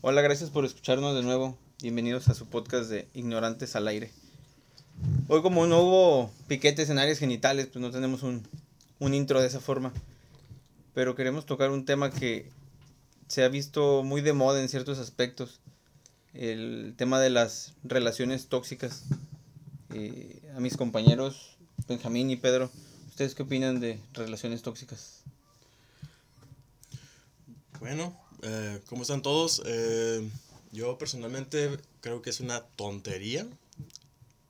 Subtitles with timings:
[0.00, 1.58] Hola, gracias por escucharnos de nuevo.
[1.82, 4.12] Bienvenidos a su podcast de Ignorantes al Aire.
[5.26, 8.46] Hoy como no hubo piquetes en áreas genitales, pues no tenemos un,
[9.00, 9.92] un intro de esa forma.
[10.94, 12.48] Pero queremos tocar un tema que
[13.26, 15.58] se ha visto muy de moda en ciertos aspectos.
[16.32, 19.02] El tema de las relaciones tóxicas.
[19.94, 21.56] Eh, a mis compañeros
[21.88, 22.70] Benjamín y Pedro,
[23.08, 25.24] ¿ustedes qué opinan de relaciones tóxicas?
[27.80, 29.62] Bueno, eh, ¿cómo están todos?
[29.66, 30.28] Eh,
[30.72, 33.46] yo personalmente creo que es una tontería.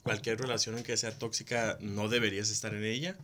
[0.02, 3.16] Cualquier relación que sea tóxica no deberías estar en ella.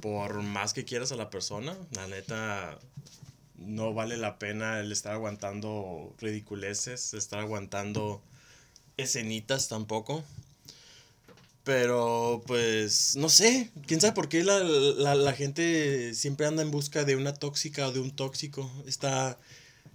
[0.00, 2.78] Por más que quieras a la persona, la neta
[3.56, 8.22] no vale la pena el estar aguantando ridiculeces, estar aguantando
[8.96, 10.24] escenitas tampoco.
[11.64, 16.70] Pero pues no sé, quién sabe por qué la, la, la, gente siempre anda en
[16.70, 18.70] busca de una tóxica o de un tóxico.
[18.86, 19.38] Está,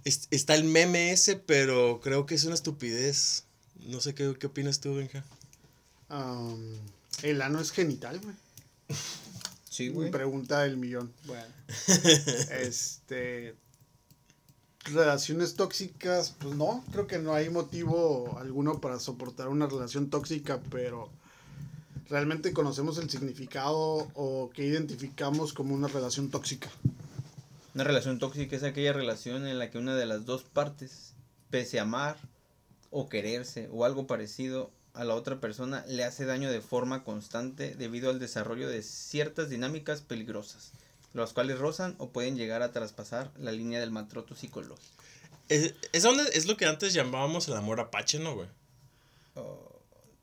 [0.06, 3.44] es, está el meme ese, pero creo que es una estupidez.
[3.80, 5.24] No sé qué, qué opinas tú, Benja.
[6.08, 6.76] Um,
[7.22, 8.34] el ano es genital, güey.
[9.68, 10.10] Sí, güey.
[10.10, 11.12] Pregunta del millón.
[11.26, 11.52] Bueno.
[12.50, 13.54] este.
[14.84, 20.62] Relaciones tóxicas, pues no, creo que no hay motivo alguno para soportar una relación tóxica,
[20.70, 21.10] pero
[22.08, 26.70] realmente conocemos el significado o que identificamos como una relación tóxica.
[27.76, 31.12] Una relación tóxica es aquella relación en la que una de las dos partes,
[31.50, 32.16] pese a amar
[32.90, 37.74] o quererse o algo parecido a la otra persona, le hace daño de forma constante
[37.74, 40.72] debido al desarrollo de ciertas dinámicas peligrosas,
[41.12, 45.02] las cuales rozan o pueden llegar a traspasar la línea del maltrato psicológico.
[45.50, 48.48] Es, es, donde, es lo que antes llamábamos el amor apache, ¿no, güey?
[49.34, 49.75] Oh,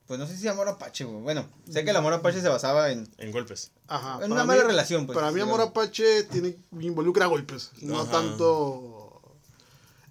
[0.07, 1.21] pues no sé si amor apache, güey.
[1.21, 3.07] Bueno, sé que el amor apache se basaba en...
[3.17, 3.71] En golpes.
[3.87, 4.23] Ajá.
[4.23, 5.17] En una mala relación, pues.
[5.17, 8.11] Para mí amor apache tiene, involucra golpes, no Ajá.
[8.11, 9.21] tanto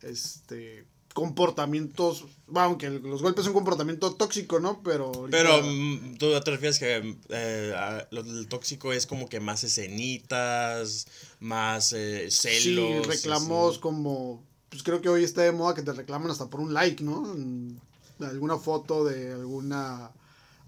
[0.03, 4.83] este comportamientos, bueno, aunque los golpes son un comportamiento tóxico, ¿no?
[4.83, 9.29] Pero ahorita- Pero mm, tú te refieres que eh, a- lo del tóxico es como
[9.29, 11.07] que más escenitas,
[11.39, 13.05] más eh, celos.
[13.05, 13.81] sí, reclamos así.
[13.81, 17.05] como pues creo que hoy está de moda que te reclaman hasta por un like,
[17.05, 17.31] ¿no?
[17.35, 17.79] En
[18.25, 20.11] alguna foto de alguna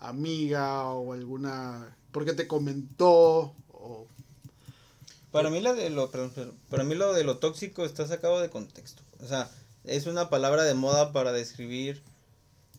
[0.01, 4.07] amiga o alguna porque te comentó o
[5.33, 6.11] Para mí, la de lo,
[6.71, 9.03] para mí lo de lo tóxico está sacado de contexto.
[9.21, 9.51] O sea,
[9.83, 12.03] es una palabra de moda para describir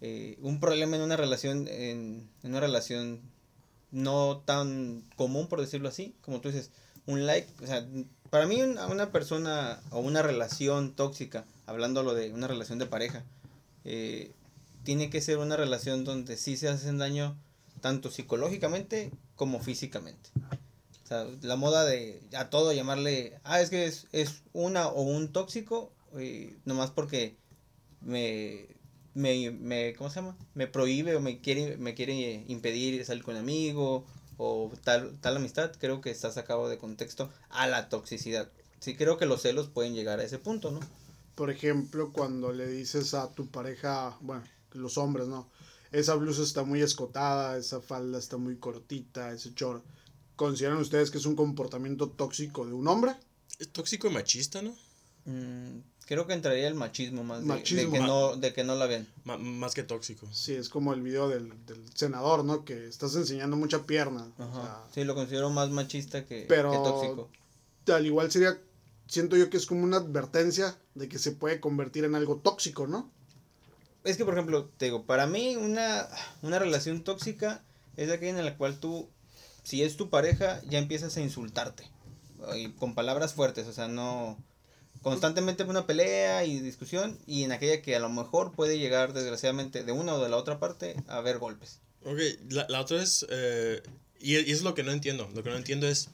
[0.01, 3.19] eh, un problema en una relación, en, una relación
[3.91, 6.71] no tan común, por decirlo así, como tú dices,
[7.05, 7.85] un like, o sea,
[8.29, 13.23] para mí una, una persona o una relación tóxica, hablándolo de una relación de pareja,
[13.83, 14.31] eh,
[14.85, 17.37] tiene que ser una relación donde sí se hacen daño
[17.81, 20.29] tanto psicológicamente como físicamente.
[21.41, 25.91] La moda de a todo llamarle, ah, es que es, es una o un tóxico,
[26.63, 27.35] nomás porque
[28.01, 28.67] me,
[29.13, 30.37] me, me, ¿cómo se llama?
[30.53, 34.05] Me prohíbe o me quiere, me quiere impedir salir con un amigo
[34.37, 38.49] o tal, tal amistad, creo que está sacado de contexto a la toxicidad.
[38.79, 40.79] Sí, creo que los celos pueden llegar a ese punto, ¿no?
[41.35, 44.43] por ejemplo, cuando le dices a tu pareja, bueno,
[44.75, 45.49] los hombres, ¿no?
[45.91, 49.83] Esa blusa está muy escotada, esa falda está muy cortita, ese short.
[50.35, 53.15] ¿Consideran ustedes que es un comportamiento tóxico de un hombre?
[53.59, 54.75] Es tóxico y machista, ¿no?
[55.25, 57.91] Mm, creo que entraría el machismo más de- de, Machismo.
[57.93, 59.07] que no, de que no la ven.
[59.23, 60.27] Más que tóxico.
[60.33, 62.65] Sí, es como el video del, del senador, ¿no?
[62.65, 64.29] Que estás enseñando mucha pierna.
[64.37, 64.83] o Ajá.
[64.93, 67.29] Sí, lo considero más machista que, Pero- que tóxico.
[67.93, 68.59] al igual sería,
[69.07, 72.85] siento yo que es como una advertencia de que se puede convertir en algo tóxico,
[72.87, 73.09] ¿no?
[74.05, 76.07] Es que, por ejemplo, te digo, para mí una,
[76.41, 77.63] una relación tóxica
[77.97, 79.09] es aquella en la cual tú,
[79.63, 81.83] si es tu pareja, ya empiezas a insultarte.
[82.55, 84.37] Y con palabras fuertes, o sea, no...
[85.01, 89.83] Constantemente una pelea y discusión y en aquella que a lo mejor puede llegar, desgraciadamente,
[89.83, 91.79] de una o de la otra parte a haber golpes.
[92.03, 93.83] Ok, la, la otra es, eh,
[94.19, 96.09] y, y es lo que no entiendo, lo que no entiendo es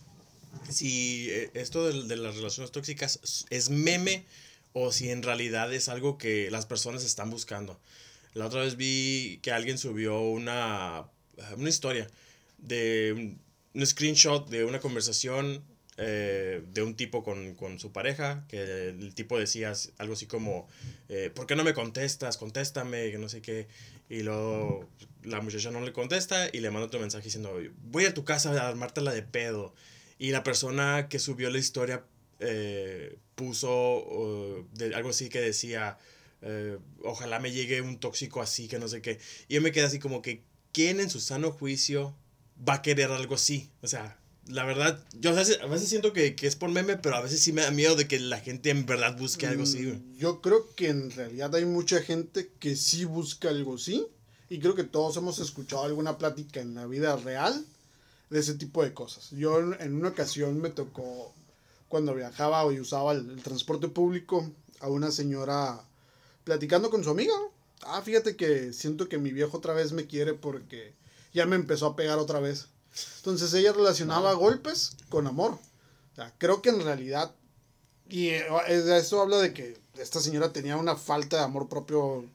[0.70, 4.26] si eh, esto de, de las relaciones tóxicas es meme
[4.74, 7.80] o si en realidad es algo que las personas están buscando.
[8.34, 11.06] La otra vez vi que alguien subió una,
[11.58, 12.08] una historia
[12.58, 13.38] de
[13.74, 15.64] un, screenshot de una conversación
[15.98, 20.68] eh, de un tipo con, con su pareja, que el tipo decía algo así como,
[21.10, 22.38] eh, ¿por qué no me contestas?
[22.38, 23.68] Contéstame, que no sé qué.
[24.10, 24.90] Y luego
[25.24, 28.52] la muchacha no le contesta y le manda otro mensaje diciendo, voy a tu casa
[28.52, 29.74] a armártela de pedo.
[30.18, 32.04] Y la persona que subió la historia
[32.40, 35.98] eh, puso uh, de, algo así que decía,
[36.44, 39.20] eh, ojalá me llegue un tóxico así, que no sé qué.
[39.48, 42.16] Y yo me quedé así como que, ¿quién en su sano juicio
[42.68, 43.72] va a querer algo así?
[43.82, 46.98] O sea, la verdad, yo a veces, a veces siento que, que, es por meme,
[46.98, 49.64] pero a veces sí me da miedo de que la gente en verdad busque algo
[49.64, 49.80] así.
[49.80, 54.06] Mm, yo creo que en realidad hay mucha gente que sí busca algo así.
[54.50, 57.66] Y creo que todos hemos escuchado alguna plática en la vida real
[58.30, 59.32] de ese tipo de cosas.
[59.32, 61.34] Yo en una ocasión me tocó,
[61.92, 64.50] cuando viajaba y usaba el, transporte público,
[64.80, 65.84] a una señora
[66.46, 67.34] platicando con su amiga.
[67.84, 70.96] Ah, fíjate que siento que mi viejo otra vez me quiere porque
[71.34, 72.70] ya me empezó a pegar otra vez.
[73.18, 75.60] Entonces ella relacionaba golpes con amor.
[76.14, 77.36] O sea, creo que en realidad,
[78.08, 82.26] y eh, eso habla de que esta señora tenía una falta de amor propio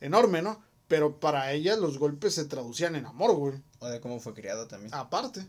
[0.00, 0.62] enorme, ¿no?
[0.88, 3.62] Pero para ella los golpes se traducían en amor, güey.
[3.80, 4.94] O de cómo fue criado también.
[4.94, 5.44] Aparte.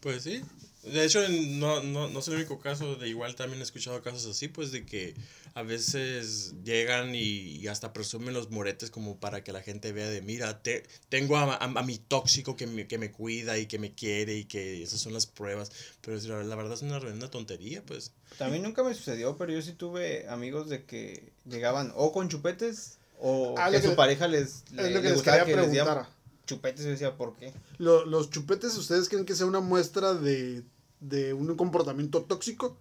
[0.00, 0.42] Pues sí.
[0.82, 4.26] De hecho, no, no, no es el único caso, de igual también he escuchado casos
[4.26, 5.14] así, pues de que
[5.54, 10.22] a veces llegan y, hasta presumen los moretes como para que la gente vea de,
[10.22, 13.94] mira, te, tengo a, a, mi tóxico que me, que me cuida y que me
[13.94, 15.70] quiere y que esas son las pruebas,
[16.00, 18.12] pero la, la verdad es una, una tontería, pues.
[18.36, 22.98] También nunca me sucedió, pero yo sí tuve amigos de que llegaban o con chupetes
[23.20, 26.08] o ah, que su pareja les, le, es lo que les quería preguntar.
[26.52, 27.52] Chupetes y decía, ¿por qué?
[27.78, 30.62] ¿Los chupetes ustedes creen que sea una muestra de,
[31.00, 32.76] de un comportamiento tóxico?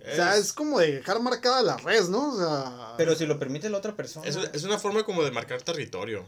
[0.00, 2.32] O sea, es como de dejar marcada la red, ¿no?
[2.32, 2.94] O sea...
[2.96, 4.26] Pero si lo permite la otra persona.
[4.26, 6.24] Es, es una forma como de marcar territorio.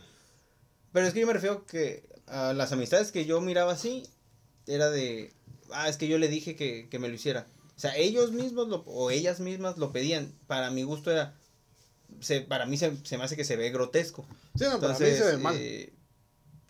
[0.92, 4.02] Pero es que yo me refiero que a las amistades que yo miraba así,
[4.66, 5.32] era de,
[5.70, 7.46] ah, es que yo le dije que, que me lo hiciera.
[7.76, 10.32] O sea, ellos mismos lo, o ellas mismas lo pedían.
[10.48, 11.34] Para mi gusto era,
[12.20, 14.26] se, para mí se, se me hace que se ve grotesco.
[14.56, 15.56] Sí, no, para mí se ve mal.
[15.56, 15.92] Eh,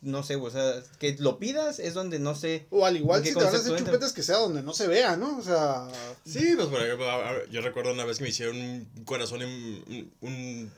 [0.01, 2.67] no sé, o sea, que lo pidas es donde no sé.
[2.71, 5.17] O al igual si te van a hacer chupetes que sea donde no se vea,
[5.17, 5.39] ¿no?
[5.39, 5.89] O sea.
[6.25, 7.07] Sí, pues por ejemplo,
[7.51, 10.71] yo recuerdo una vez que me hicieron un corazón, en, un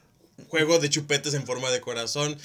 [0.49, 2.37] juego de chupetes en forma de corazón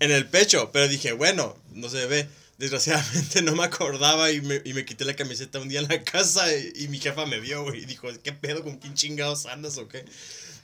[0.00, 2.28] en el pecho, pero dije, bueno, no se ve.
[2.58, 6.02] Desgraciadamente no me acordaba y me, y me quité la camiseta un día en la
[6.04, 8.62] casa y, y mi jefa me vio, y dijo, ¿qué pedo?
[8.62, 10.04] ¿Con quién chingados andas o qué?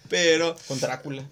[0.08, 0.56] Pero.
[0.66, 1.28] Con Drácula.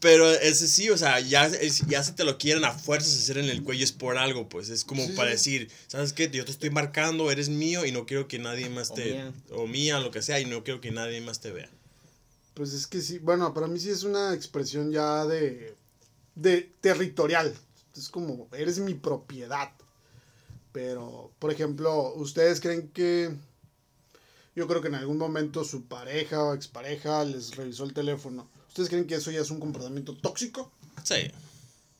[0.00, 1.50] Pero ese sí, o sea, ya,
[1.88, 4.68] ya se te lo quieren a fuerzas hacer en el cuello es por algo, pues.
[4.68, 6.30] Es como para decir, ¿sabes qué?
[6.30, 9.32] Yo te estoy marcando, eres mío y no quiero que nadie más te.
[9.50, 10.00] O mía.
[10.00, 11.70] lo que sea, y no quiero que nadie más te vea.
[12.54, 15.74] Pues es que sí, bueno, para mí sí es una expresión ya de.
[16.34, 17.54] de territorial.
[17.96, 19.70] Es como, eres mi propiedad.
[20.72, 23.34] Pero, por ejemplo, ¿ustedes creen que
[24.54, 28.48] yo creo que en algún momento su pareja o expareja les revisó el teléfono.
[28.68, 30.70] ¿Ustedes creen que eso ya es un comportamiento tóxico?
[31.04, 31.30] Sí.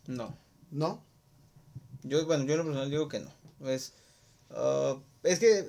[0.07, 0.37] No.
[0.71, 1.03] ¿No?
[2.03, 3.31] Yo, bueno, yo en lo personal digo que no.
[3.69, 3.93] Es,
[4.51, 5.69] uh, es que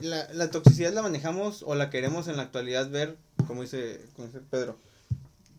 [0.00, 3.16] la, la, toxicidad la manejamos o la queremos en la actualidad ver,
[3.46, 4.76] como dice, como dice Pedro,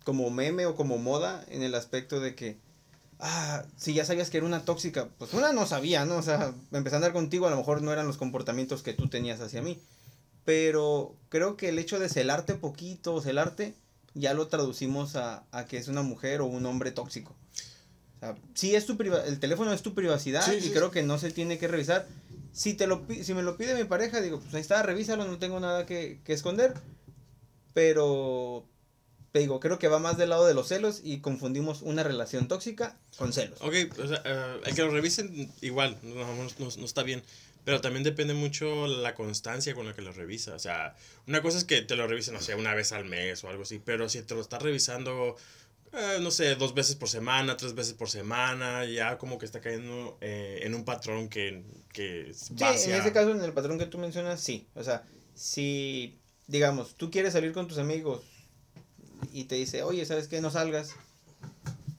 [0.03, 2.57] como meme o como moda en el aspecto de que,
[3.19, 6.17] ah, si ya sabías que era una tóxica, pues una no sabía, ¿no?
[6.17, 9.07] O sea, empezar a andar contigo a lo mejor no eran los comportamientos que tú
[9.07, 9.79] tenías hacia mí
[10.45, 13.75] pero creo que el hecho de celarte poquito o celarte
[14.13, 17.35] ya lo traducimos a, a, que es una mujer o un hombre tóxico.
[18.17, 21.31] O sea, sí es tu el teléfono es tu privacidad y creo que no se
[21.31, 22.07] tiene que revisar.
[22.53, 25.39] Si, te lo, si me lo pide mi pareja, digo, pues ahí está, revísalo, no
[25.39, 26.73] tengo nada que, que esconder.
[27.73, 28.65] Pero,
[29.31, 32.49] te digo, creo que va más del lado de los celos y confundimos una relación
[32.49, 33.61] tóxica con celos.
[33.61, 37.23] Ok, o sea, uh, el que lo revisen igual, no, no, no, no está bien.
[37.63, 40.55] Pero también depende mucho la constancia con la que lo revisa.
[40.55, 40.95] O sea,
[41.27, 43.63] una cosa es que te lo revisen, no sé, una vez al mes o algo
[43.63, 43.79] así.
[43.83, 45.35] Pero si te lo estás revisando,
[45.93, 49.61] eh, no sé, dos veces por semana, tres veces por semana, ya como que está
[49.61, 53.85] cayendo eh, en un patrón que, que sí, en ese caso, en el patrón que
[53.85, 54.65] tú mencionas, sí.
[54.73, 55.03] O sea,
[55.35, 58.23] si, digamos, tú quieres salir con tus amigos
[59.31, 60.41] y te dice, oye, ¿sabes qué?
[60.41, 60.95] No salgas.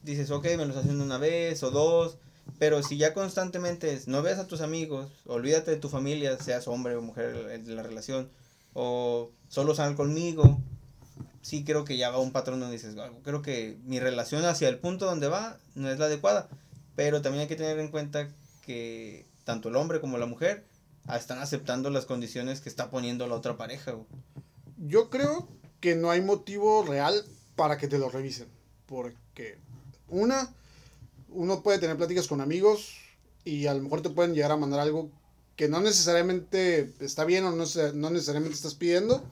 [0.02, 2.18] Dices, ok, me lo estás haciendo una vez o dos
[2.62, 6.94] pero si ya constantemente no ves a tus amigos, olvídate de tu familia, seas hombre
[6.94, 8.30] o mujer de la relación,
[8.72, 10.60] o solo sal conmigo,
[11.40, 14.78] sí creo que ya va un patrón donde dices, creo que mi relación hacia el
[14.78, 16.48] punto donde va no es la adecuada.
[16.94, 18.28] Pero también hay que tener en cuenta
[18.64, 20.64] que tanto el hombre como la mujer
[21.12, 23.96] están aceptando las condiciones que está poniendo la otra pareja.
[24.76, 25.48] Yo creo
[25.80, 27.24] que no hay motivo real
[27.56, 28.46] para que te lo revisen.
[28.86, 29.58] Porque,
[30.06, 30.54] una,
[31.34, 32.96] uno puede tener pláticas con amigos
[33.44, 35.10] y a lo mejor te pueden llegar a mandar algo
[35.56, 39.22] que no necesariamente está bien o no, no necesariamente estás pidiendo,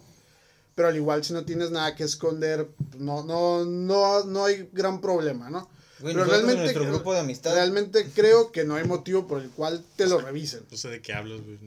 [0.75, 5.00] pero al igual si no tienes nada que esconder, no, no, no, no hay gran
[5.00, 5.69] problema, ¿no?
[6.02, 7.54] pero realmente, grupo de amistad.
[7.54, 10.62] realmente creo que no hay motivo por el cual te lo revisen.
[10.71, 11.59] No sé de qué hablas, güey.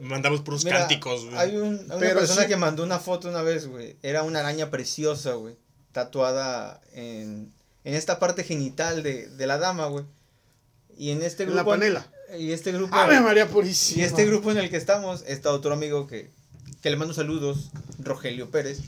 [0.00, 1.36] Mandamos puros cánticos, güey.
[1.36, 3.96] Hay un, una persona que mandó una foto una vez, güey.
[4.02, 5.56] Era una araña preciosa, güey.
[5.92, 7.50] Tatuada en,
[7.84, 10.04] en esta parte genital de, de la dama, güey.
[10.96, 11.70] Y en este En grupo.
[11.70, 12.06] la panela.
[12.38, 12.94] Y este grupo.
[12.94, 14.02] ¡Ave María Purísima!
[14.02, 16.30] Y este grupo en el que estamos está otro amigo que,
[16.82, 18.80] que le mando saludos, Rogelio Pérez.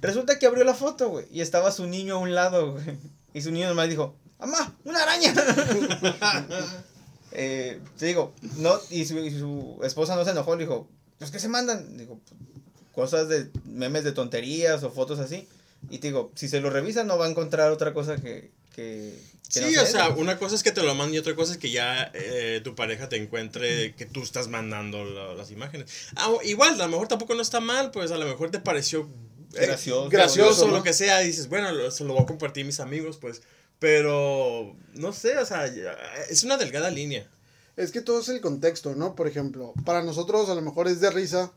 [0.00, 2.84] Resulta que abrió la foto, güey, y estaba su niño a un lado, güey.
[3.32, 5.34] Y su niño nomás dijo, ¡Mamá, una araña!
[7.32, 11.30] eh, te digo, no, y su, y su esposa no se enojó, le dijo, pues
[11.30, 11.96] ¿qué se mandan?
[11.96, 12.20] Digo,
[12.92, 15.48] cosas de memes de tonterías o fotos así.
[15.90, 18.50] Y te digo, si se lo revisa no va a encontrar otra cosa que...
[18.74, 19.18] que,
[19.52, 21.34] que no Sí, sea o sea, una cosa es que te lo manden y otra
[21.34, 25.50] cosa es que ya eh, tu pareja te encuentre que tú estás mandando la- las
[25.50, 25.90] imágenes.
[26.16, 29.08] Ah, igual, a lo mejor tampoco no está mal, pues a lo mejor te pareció
[29.54, 30.08] eh, Gracioso.
[30.08, 30.72] gracioso, ¿no?
[30.78, 33.18] lo que sea, y dices, bueno, lo- se lo voy a compartir a mis amigos,
[33.18, 33.42] pues.
[33.78, 35.96] Pero, no sé, o sea, ya-
[36.30, 37.28] es una delgada línea.
[37.76, 39.14] Es que todo es el contexto, ¿no?
[39.14, 41.52] Por ejemplo, para nosotros a lo mejor es de risa,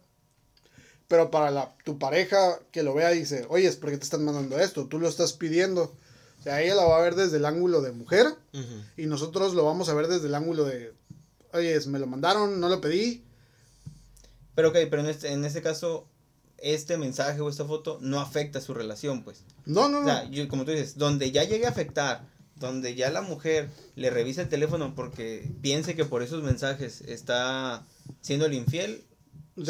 [1.07, 4.59] pero para la, tu pareja que lo vea dice, oye, ¿por qué te están mandando
[4.59, 4.87] esto?
[4.87, 5.95] Tú lo estás pidiendo.
[6.39, 8.27] O sea, ella la va a ver desde el ángulo de mujer
[8.95, 10.93] y nosotros lo vamos a ver desde el ángulo de,
[11.53, 13.23] oye, me lo mandaron, no lo pedí.
[14.55, 16.07] Pero ok, pero en este, en este caso,
[16.57, 19.43] este mensaje o esta foto no afecta su relación, pues.
[19.65, 20.07] No, no, O no.
[20.07, 24.09] sea, yo- como tú dices, donde ya llegue a afectar, donde ya la mujer le
[24.09, 27.85] revisa el teléfono porque piense que por esos mensajes está
[28.21, 29.03] siendo el infiel,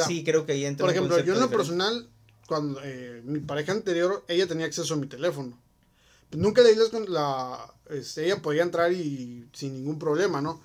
[0.08, 1.58] Sí creo que ahí entra Por un ejemplo, yo en lo diferente.
[1.58, 2.10] personal,
[2.48, 5.58] cuando eh, mi pareja anterior, ella tenía acceso a mi teléfono.
[6.32, 10.62] Nunca le di la, este, ella podía entrar y sin ningún problema, ¿no?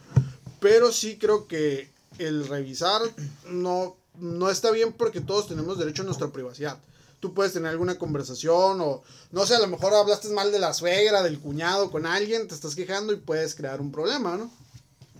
[0.60, 3.00] Pero sí creo que el revisar
[3.48, 6.78] no, no está bien porque todos tenemos derecho a nuestra privacidad.
[7.20, 10.74] Tú puedes tener alguna conversación o, no sé, a lo mejor hablaste mal de la
[10.74, 14.50] suegra, del cuñado con alguien, te estás quejando y puedes crear un problema, ¿no?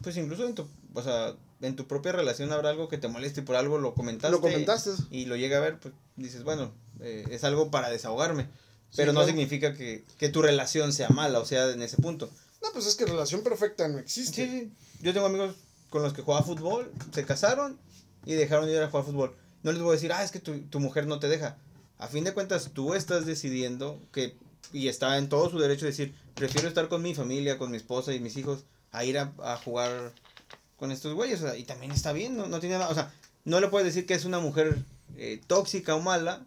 [0.03, 3.41] Pues incluso en tu, o sea, en tu propia relación habrá algo que te moleste
[3.41, 4.31] y por algo lo comentaste.
[4.35, 4.91] Lo comentaste.
[5.11, 8.49] Y lo llega a ver, pues dices, bueno, eh, es algo para desahogarme.
[8.95, 9.29] Pero no claro.
[9.29, 12.29] significa que, que tu relación sea mala, o sea, en ese punto.
[12.63, 14.47] No, pues es que relación perfecta no Sí, existe.
[14.47, 14.73] sí.
[15.01, 15.57] Yo tengo amigos
[15.89, 17.79] con los que jugaba fútbol, se casaron
[18.27, 19.35] y dejaron de ir a jugar fútbol.
[19.63, 21.57] No les voy a decir, ah, es que tu, tu mujer no te deja.
[21.99, 24.37] A fin de cuentas, tú estás decidiendo que,
[24.73, 27.77] y está en todo su derecho de decir, prefiero estar con mi familia, con mi
[27.77, 30.13] esposa y mis hijos, a ir a, a jugar
[30.83, 31.41] con estos güeyes.
[31.41, 32.89] O sea, y también está bien, no, no tiene nada.
[32.91, 33.13] O sea,
[33.45, 34.79] no le puedes decir que es una mujer
[35.17, 36.45] eh, tóxica o mala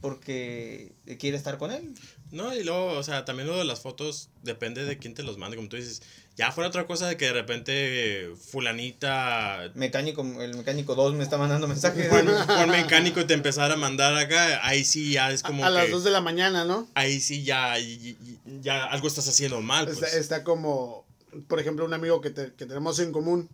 [0.00, 1.92] porque quiere estar con él.
[2.30, 5.36] No, y luego, o sea, también lo de las fotos depende de quién te los
[5.36, 6.00] mande, como tú dices.
[6.36, 11.36] Ya fuera otra cosa de que de repente fulanita Mecánico, el mecánico 2 me está
[11.36, 12.08] mandando mensajes.
[12.08, 15.70] Juan, Juan mecánico te empezara a mandar acá, ahí sí ya es como a, a
[15.70, 16.88] las que- 2 de la mañana, ¿no?
[16.94, 19.98] ahí sí ya, y- y- ya algo estás haciendo mal, pues.
[20.02, 21.04] Está, está como,
[21.48, 23.48] por ejemplo, un amigo que, te- que tenemos en común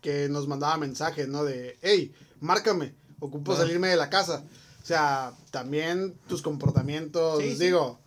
[0.00, 1.44] que nos mandaba mensajes, ¿no?
[1.44, 4.44] De, hey, márcame, ocupo salirme de la casa.
[4.82, 7.64] O sea, también tus comportamientos, Sí, sí.
[7.64, 7.98] digo,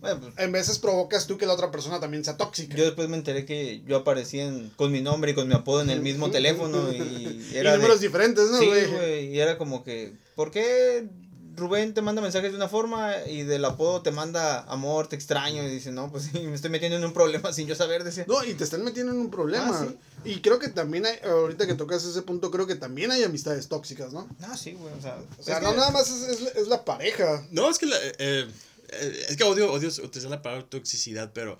[0.00, 2.76] Bueno, pues, en veces provocas tú que la otra persona también sea tóxica.
[2.76, 5.82] Yo después me enteré que yo aparecía en- con mi nombre y con mi apodo
[5.82, 9.56] en el mismo teléfono y y era de- números diferentes, ¿no, Sí, güey, y era
[9.56, 11.08] como que, ¿por qué
[11.56, 15.62] Rubén te manda mensajes de una forma y del apodo te manda amor, te extraño?
[15.62, 18.24] Y dice, no, pues sí, me estoy metiendo en un problema sin yo saber, decía.
[18.28, 19.70] No, y te están metiendo en un problema.
[19.72, 19.96] Ah, sí.
[20.30, 23.68] Y creo que también hay, ahorita que tocas ese punto, creo que también hay amistades
[23.68, 24.28] tóxicas, ¿no?
[24.38, 26.84] No, sí, güey, o sea, O sea, no que- nada más es, es- es la
[26.84, 27.46] pareja.
[27.50, 28.46] No, es que la- eh,
[28.88, 31.58] eh, es que odio, odio utilizar la palabra toxicidad, pero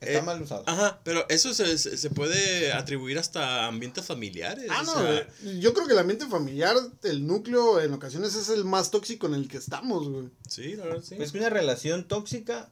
[0.00, 0.64] está eh, mal usado.
[0.66, 4.66] Ajá, pero eso se, se puede atribuir hasta ambientes familiares.
[4.70, 5.26] Ah, o no, sea,
[5.58, 9.34] yo creo que el ambiente familiar, el núcleo, en ocasiones es el más tóxico en
[9.34, 10.28] el que estamos, güey.
[10.48, 11.16] Sí, la verdad, sí.
[11.16, 12.70] Pues que una relación tóxica,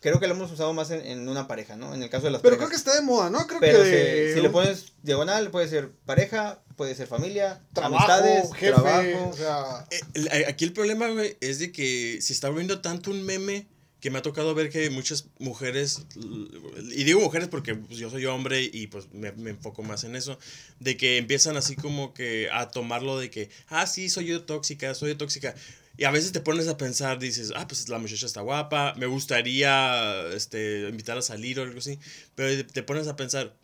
[0.00, 1.94] creo que lo hemos usado más en, en una pareja, ¿no?
[1.94, 3.46] En el caso de las Pero creo que está de moda, ¿no?
[3.46, 4.28] Creo Pero que...
[4.28, 9.28] si, si le pones diagonal, puede ser pareja, puede ser familia, Trabajo, amistades, jefe, trabajo.
[9.30, 9.86] o sea...
[10.14, 13.68] Eh, aquí el problema, güey, es de que se está volviendo tanto un meme
[14.00, 18.26] que me ha tocado ver que muchas mujeres, y digo mujeres porque pues, yo soy
[18.26, 20.38] hombre y pues me, me enfoco más en eso,
[20.78, 24.94] de que empiezan así como que a tomarlo de que, ah, sí, soy yo tóxica,
[24.94, 25.54] soy yo tóxica.
[25.96, 29.04] Y a veces te pones a pensar, dices, ah, pues la muchacha está guapa, me
[29.04, 31.98] gustaría este, invitar a salir o algo así,
[32.34, 33.54] pero te pones a pensar,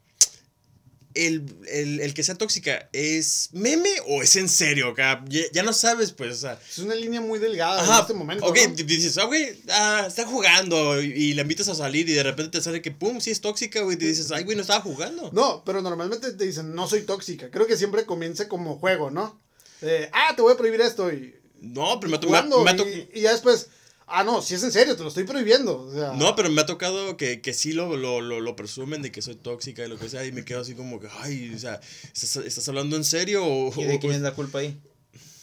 [1.17, 4.89] el, el, el que sea tóxica, ¿es meme o es en serio?
[4.89, 5.25] acá?
[5.29, 6.61] Ya, ya no sabes, pues, o sea.
[6.69, 8.75] Es una línea muy delgada en este momento, ok, ¿no?
[8.75, 12.59] dices, ah, güey, ah, está jugando y, y la invitas a salir y de repente
[12.59, 14.81] te sale que, pum, sí es tóxica, güey, y te dices, ay, güey, no estaba
[14.81, 15.31] jugando.
[15.33, 17.51] No, pero normalmente te dicen, no soy tóxica.
[17.51, 19.41] Creo que siempre comienza como juego, ¿no?
[19.83, 21.35] Eh, ah, te voy a prohibir esto y...
[21.61, 23.69] No, pero me ha, me me y, y ya después,
[24.07, 25.83] ah, no, si es en serio, te lo estoy prohibiendo.
[25.83, 29.03] O sea, No, pero me ha tocado que, que sí lo, lo, lo, lo presumen
[29.03, 31.53] de que soy tóxica y lo que sea, y me quedo así como que, ay,
[31.55, 31.81] o sea,
[32.15, 33.73] ¿estás, estás hablando en serio o...?
[33.81, 34.79] ¿Y de quién es la culpa ahí?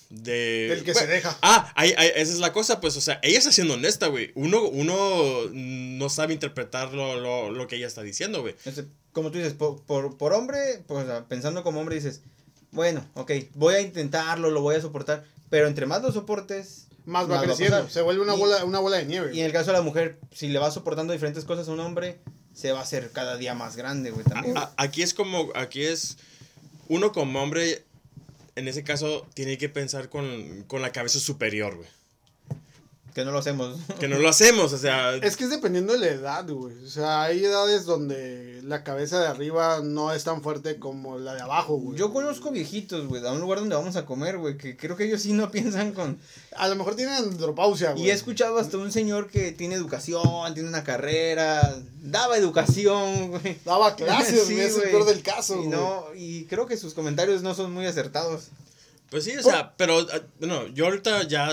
[0.09, 0.67] de...
[0.69, 1.37] Del que bueno, se deja.
[1.41, 4.31] Ah, ahí- ahí- esa es la cosa, pues, o sea, ella está siendo honesta, güey.
[4.35, 8.55] Uno, uno no sabe interpretar lo, lo, lo que ella está diciendo, güey.
[8.65, 12.21] Este, como tú dices, por, por, por hombre, pues, o sea, pensando como hombre dices,
[12.71, 17.25] bueno, ok, voy a intentarlo, lo voy a soportar, pero entre más lo soportes, Más
[17.29, 17.89] va Más creciendo.
[17.89, 19.35] se vuelve una Y- bola, una bola de nieve.
[19.35, 21.79] y en el caso de la mujer, si le va soportando diferentes cosas a un
[21.81, 22.19] hombre,
[22.53, 24.57] se va a hacer cada día más grande, güey, también.
[24.57, 26.17] A- a- aquí es como, aquí es,
[26.87, 27.83] uno como hombre,
[28.55, 31.89] en ese caso, tiene que pensar con, con la cabeza superior, güey.
[33.13, 33.77] Que no lo hacemos.
[33.99, 36.75] Que no lo hacemos, o sea, Es que es dependiendo de la edad, güey.
[36.83, 41.35] O sea, hay edades donde la cabeza de arriba no es tan fuerte como la
[41.35, 41.97] de abajo, güey.
[41.97, 45.05] Yo conozco viejitos, güey, a un lugar donde vamos a comer, güey, que creo que
[45.05, 46.17] ellos sí no piensan con...
[46.55, 48.05] A lo mejor tienen andropausia, güey.
[48.05, 53.57] Y he escuchado hasta un señor que tiene educación, tiene una carrera, daba educación, güey.
[53.65, 55.69] Daba clases, Sí, güey, es el peor del caso, Y güey.
[55.69, 58.47] no, y creo que sus comentarios no son muy acertados.
[59.13, 61.51] Pues sí, o sea, pero ah, bueno, yo ahorita ya,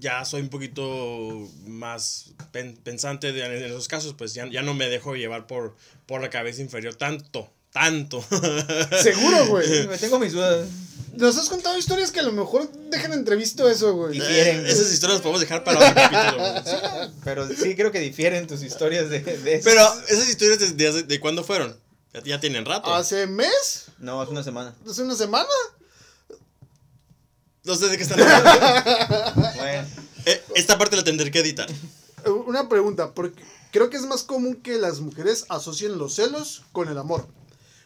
[0.00, 4.74] ya soy un poquito más pen- pensante de, en esos casos, pues ya, ya no
[4.74, 5.76] me dejo llevar por,
[6.06, 8.20] por la cabeza inferior tanto, tanto.
[9.02, 9.86] Seguro, güey.
[9.86, 10.66] Me tengo mis dudas.
[11.14, 14.14] Nos has contado historias que a lo mejor dejan entrevisto eso, güey.
[14.14, 14.66] Difieren.
[14.66, 16.50] Eh, Esas historias las podemos dejar para otro capítulo.
[16.50, 17.10] güey.
[17.24, 19.64] Pero sí creo que difieren tus historias de, de eso.
[19.64, 21.76] Pero esas historias de, de, de cuándo fueron?
[22.14, 22.92] Ya, ya tienen rato.
[22.94, 23.86] ¿Hace mes?
[23.98, 24.74] No, hace una semana.
[24.88, 25.48] ¿Hace una semana?
[27.68, 28.50] No sé de qué están hablando.
[29.56, 29.86] Bueno,
[30.24, 31.70] Eh, Esta parte la tendré que editar.
[31.70, 36.64] Eh, Una pregunta, porque creo que es más común que las mujeres asocien los celos
[36.72, 37.28] con el amor.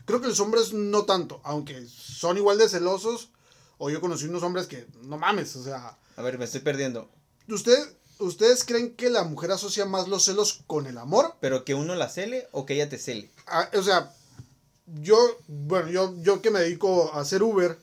[0.04, 3.30] Creo que los hombres no tanto, aunque son igual de celosos.
[3.78, 7.10] O yo conocí unos hombres que, no mames, o sea, a ver, me estoy perdiendo.
[7.48, 7.76] ¿usted,
[8.18, 11.34] ¿ustedes creen que la mujer asocia más los celos con el amor?
[11.40, 13.32] ¿Pero que uno la cele o que ella te cele?
[13.48, 14.14] Ah, o sea,
[14.86, 17.76] yo, bueno, yo, yo que me dedico a hacer Uber,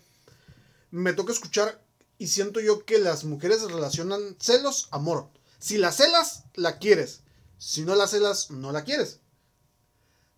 [0.92, 1.82] me toca escuchar
[2.20, 5.30] y siento yo que las mujeres relacionan celos, amor.
[5.58, 7.22] Si la celas, la quieres.
[7.58, 9.20] Si no la celas, no la quieres.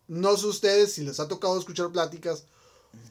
[0.08, 2.46] No sé ustedes si les ha tocado escuchar pláticas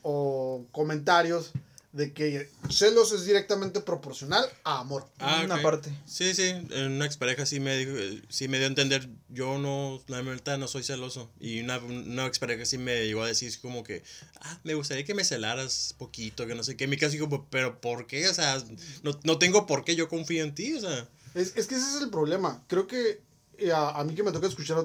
[0.03, 1.51] o comentarios
[1.93, 5.09] de que celos es directamente proporcional a amor.
[5.19, 5.63] Ah, Una ok.
[5.63, 5.91] parte.
[6.07, 10.01] Sí, sí, en una expareja sí me, dijo- sí me dio a entender, yo no,
[10.07, 11.31] la verdad no soy celoso.
[11.41, 14.05] Y una, una expareja sí me llegó a decir como que,
[14.41, 16.85] ah, me gustaría que me celaras poquito, que no sé qué.
[16.85, 18.29] En mi caso digo, pero ¿por qué?
[18.29, 18.63] O sea,
[19.03, 21.09] no, no tengo por qué yo confío en ti, o sea.
[21.35, 22.63] Es, es que ese es el problema.
[22.69, 23.21] Creo que
[23.59, 24.85] eh, a, a mí que me toca escuchar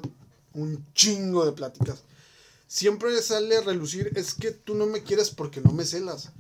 [0.54, 2.02] un chingo de pláticas,
[2.68, 6.32] siempre sale a relucir, es que tú no me quieres porque no me celas.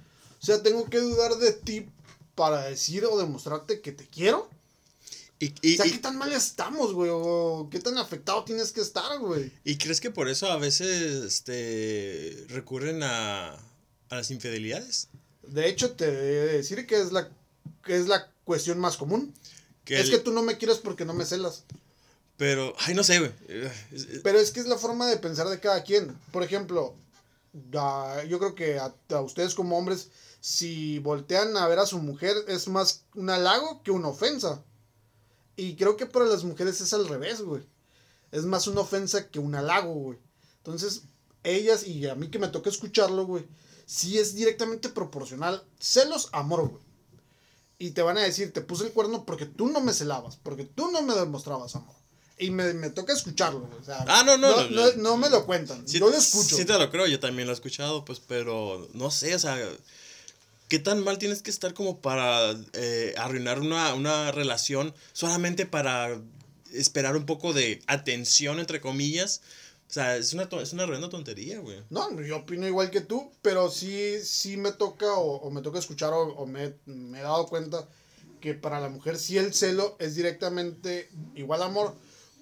[0.45, 1.88] O sea, tengo que dudar de ti
[2.36, 4.47] para decir o demostrarte que te quiero.
[5.39, 7.10] Y, y, o sea, y- ¿qué tan mal estamos, güey?
[7.12, 9.51] O qué tan afectado tienes que estar, güey.
[9.63, 15.08] ¿y crees que por eso a veces este, recurren a, a las infidelidades?
[15.47, 17.27] De hecho, te de decir que es la,
[17.84, 19.34] que es la cuestión más común.
[19.84, 21.63] Que es el- que tú no me quieres porque no me celas.
[22.38, 23.31] Pero, ay, no sé, güey.
[24.23, 26.15] Pero es que es la forma de pensar de cada quien.
[26.31, 26.93] Por ejemplo,
[27.73, 30.10] ah, yo creo que a, a ustedes como hombres,
[30.45, 34.63] si voltean a ver a su mujer, es más un halago que una ofensa.
[35.55, 37.63] Y creo que para las mujeres es al revés, güey.
[38.31, 40.19] Es más una ofensa que un halago, güey.
[40.58, 41.01] Entonces,
[41.43, 43.47] ellas, y a mí que me toca escucharlo, güey,
[43.88, 45.63] sí es directamente proporcional.
[45.79, 46.84] Celos, amor, güey.
[47.79, 50.65] Y te van a decir, te puse el cuerno porque tú no me celabas, porque
[50.65, 51.95] tú no me demostrabas amor.
[52.38, 53.81] Y me, me toca escucharlo, güey.
[53.81, 55.88] O sea, Ah, no, no, no, no, no, no me lo cuentan.
[55.88, 56.55] Sí, yo lo escucho.
[56.55, 59.58] Sí te lo creo, yo también lo he escuchado, pues, pero no sé, o sea,
[60.67, 66.21] ¿qué tan mal tienes que estar como para eh, arruinar una, una relación solamente para
[66.73, 69.41] esperar un poco de atención, entre comillas?
[69.88, 71.84] O sea, es una, es una reverenda tontería, güey.
[71.89, 76.12] No, yo opino igual que tú, pero sí, sí me toca o, me toca escuchar
[76.13, 77.88] o, o me, me he dado cuenta
[78.41, 81.95] que para la mujer sí el celo es directamente igual amor.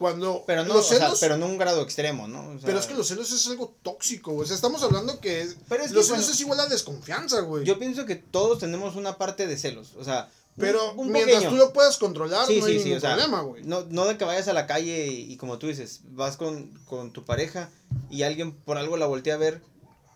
[0.04, 2.42] Cuando Pero no, los o sea, celos, pero no un grado extremo, ¿no?
[2.50, 4.44] O sea, pero es que los celos es algo tóxico, güey.
[4.44, 7.40] O sea, estamos hablando que es, Pero es que, los celos es igual a desconfianza,
[7.40, 7.64] güey.
[7.64, 11.52] Yo pienso que todos tenemos una parte de celos, o sea, pero un mientras pequeño.
[11.52, 13.64] tú lo puedas controlar, Sí, no hay sí, sí, ningún o sea, problema, güey.
[13.64, 16.70] no, no de que vayas a la calle y, y como tú dices, vas con,
[16.86, 17.70] con tu pareja
[18.12, 19.62] y alguien por algo la voltea a ver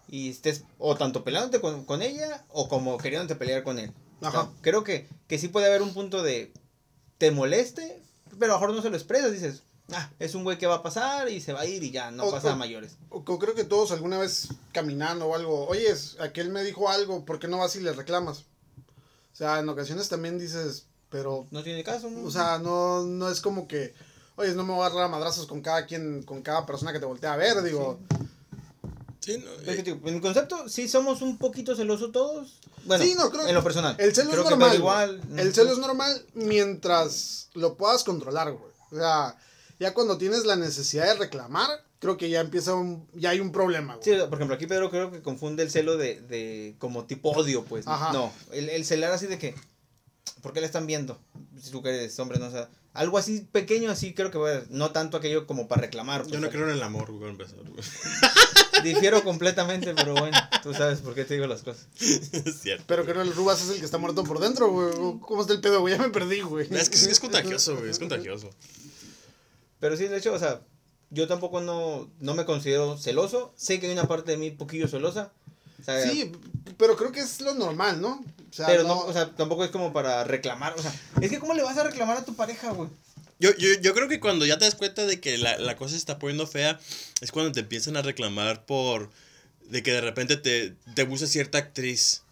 [0.10, 3.92] y estés o tanto peleándote con, con ella o como queriéndote pelear con él.
[4.20, 4.50] O sea, Ajá.
[4.62, 6.52] creo que, que sí puede haber un punto de
[7.18, 8.00] te moleste,
[8.40, 10.76] pero a lo mejor no se lo expresas, dices, ah, es un güey que va
[10.76, 12.94] a pasar y se va a ir y ya, no O- pasa a o- mayores.
[13.10, 17.26] O- o creo que todos alguna vez caminando o algo, oye, aquel me dijo algo,
[17.26, 18.40] ¿por qué no vas y le reclamas?
[19.34, 22.24] O sea, en ocasiones también dices, pero, No tiene caso, ¿no?
[22.26, 23.94] o sea, no, no es como que,
[24.36, 27.00] oye, no me voy a agarrar a madrazos con cada quien, con cada persona que
[27.00, 28.00] te voltea a ver, digo,
[29.20, 32.60] Sí, no, Es que, eh, en mi concepto, sí somos un poquito celosos todos.
[32.86, 33.94] Bueno, Sí, no, creo en que lo personal.
[34.00, 34.76] El celo Creo es normal.
[34.78, 35.22] Igual.
[35.30, 35.42] ¿no?
[35.42, 38.72] El celo es normal mientras lo puedas controlar, güey.
[38.92, 39.36] O sea,
[39.80, 43.52] ya cuando tienes la necesidad de reclamar, creo que ya empieza un, ya hay un
[43.52, 44.04] problema, güey.
[44.04, 47.64] Sí, por ejemplo, aquí Pedro creo que confunde el celo de, de como tipo odio,
[47.64, 47.88] pues.
[47.88, 48.12] Ajá.
[48.14, 49.56] No, el, el celar así de que,
[50.42, 51.20] ¿por qué le están viendo?
[51.62, 54.92] Si tú eres hombre, no o sea, algo así pequeño, así creo que, bueno, no
[54.92, 56.24] tanto aquello como para reclamar.
[56.24, 57.84] yo pues, no creo en el amor, güey, empezar, güey.
[58.84, 61.88] Difiero completamente, pero bueno, tú sabes por qué te digo las cosas.
[62.00, 62.86] es cierto.
[62.88, 65.20] Pero que no, el Rubas es el que está muerto por dentro, güey.
[65.20, 65.96] ¿Cómo está el pedo, güey?
[65.96, 66.68] Ya me perdí, güey.
[66.72, 68.50] Es que es contagioso, güey, es contagioso.
[69.80, 70.62] Pero sí, de hecho, o sea,
[71.10, 73.54] yo tampoco no, no me considero celoso.
[73.56, 75.32] Sé que hay una parte de mí poquillo celosa.
[75.80, 76.32] O sea, Sí,
[76.78, 78.24] pero creo que es lo normal, ¿no?
[78.50, 80.74] O sea, pero no, o sea, tampoco es como para reclamar.
[80.78, 82.90] O sea, es que ¿cómo le vas a reclamar a tu pareja, güey?
[83.40, 85.92] Yo, yo, yo creo que cuando ya te das cuenta de que la, la cosa
[85.92, 86.80] se está poniendo fea,
[87.22, 89.12] es cuando te empiezan a reclamar por.
[89.70, 92.24] de que de repente te, te gusta cierta actriz.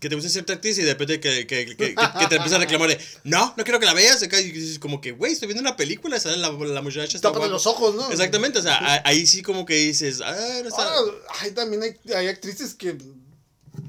[0.00, 2.54] Que te gusta cierta actriz y de repente que, que, que, que- que te empiezan
[2.54, 2.98] a reclamar de.
[3.24, 4.22] No, no quiero que la veas.
[4.22, 7.16] acá", Y dices como que, güey, estoy viendo una película, sale la, la muchacha.
[7.16, 7.52] Está Tápate guapa".
[7.52, 8.10] los ojos, ¿no?
[8.10, 10.20] Exactamente, o sea, a- ahí sí como que dices.
[10.24, 10.82] Ah, no está.
[10.94, 12.96] Ahora, ay, también hay, hay actrices que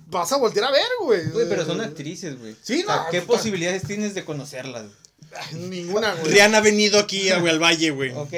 [0.07, 1.25] vas a voltear a ver, güey.
[1.29, 2.55] Güey, pero son actrices, güey.
[2.61, 4.83] Sí, O sea, no, ¿Qué posibilidades tienes de conocerlas?
[5.53, 6.33] Ninguna, güey.
[6.33, 8.11] Rihanna ha venido aquí a- güey, al valle, güey.
[8.11, 8.33] Ok,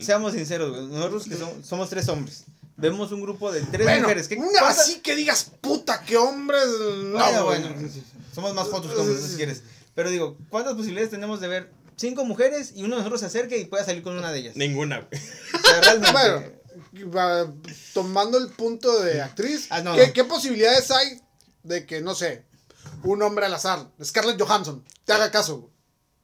[0.00, 0.86] seamos sinceros, güey.
[0.86, 2.44] Nosotros que somos, somos tres hombres.
[2.82, 4.28] Vemos un grupo de tres Bueno, mujeres.
[4.28, 6.66] ¿Qué, una cuántas- así que digas, puta, qué hombres.
[7.04, 7.68] No, Bueno,
[8.34, 9.62] somos más fotos como si quieres.
[9.94, 13.58] Pero digo, ¿cuántas posibilidades tenemos de ver cinco mujeres y uno de nosotros se acerque
[13.58, 14.56] y pueda salir con una de ellas?
[14.56, 15.22] Ninguna, güey.
[15.54, 16.58] O sea, realmente.
[17.06, 17.54] Bueno,
[17.94, 20.12] tomando el punto de actriz, Ah, no, ¿qué, no.
[20.12, 21.20] qué posibilidades hay
[21.62, 22.44] de que, no sé,
[23.04, 25.58] un hombre al azar, Scarlett Johansson, te haga caso?
[25.58, 25.72] güey?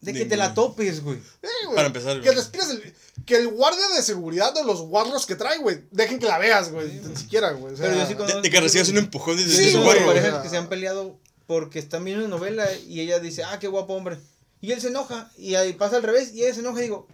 [0.01, 1.19] de que te la topes, güey.
[1.43, 2.37] Eh, güey, Para empezar, Que güey.
[2.37, 2.95] respires el,
[3.29, 6.73] que el guardia de seguridad de los guarros que trae, güey, dejen que la veas,
[6.73, 7.75] güey, ni siquiera, güey.
[7.75, 9.85] o sea, Pero yo sí De, de que recibas un empujón desde Sí, su güey,
[9.85, 10.17] guarro, güey.
[10.17, 13.69] parejas que se han peleado porque están viendo una novela y ella dice, ah, qué
[13.69, 14.19] guapo hombre.
[14.61, 17.07] Y él se enoja y ahí pasa al revés y ella se enoja y digo,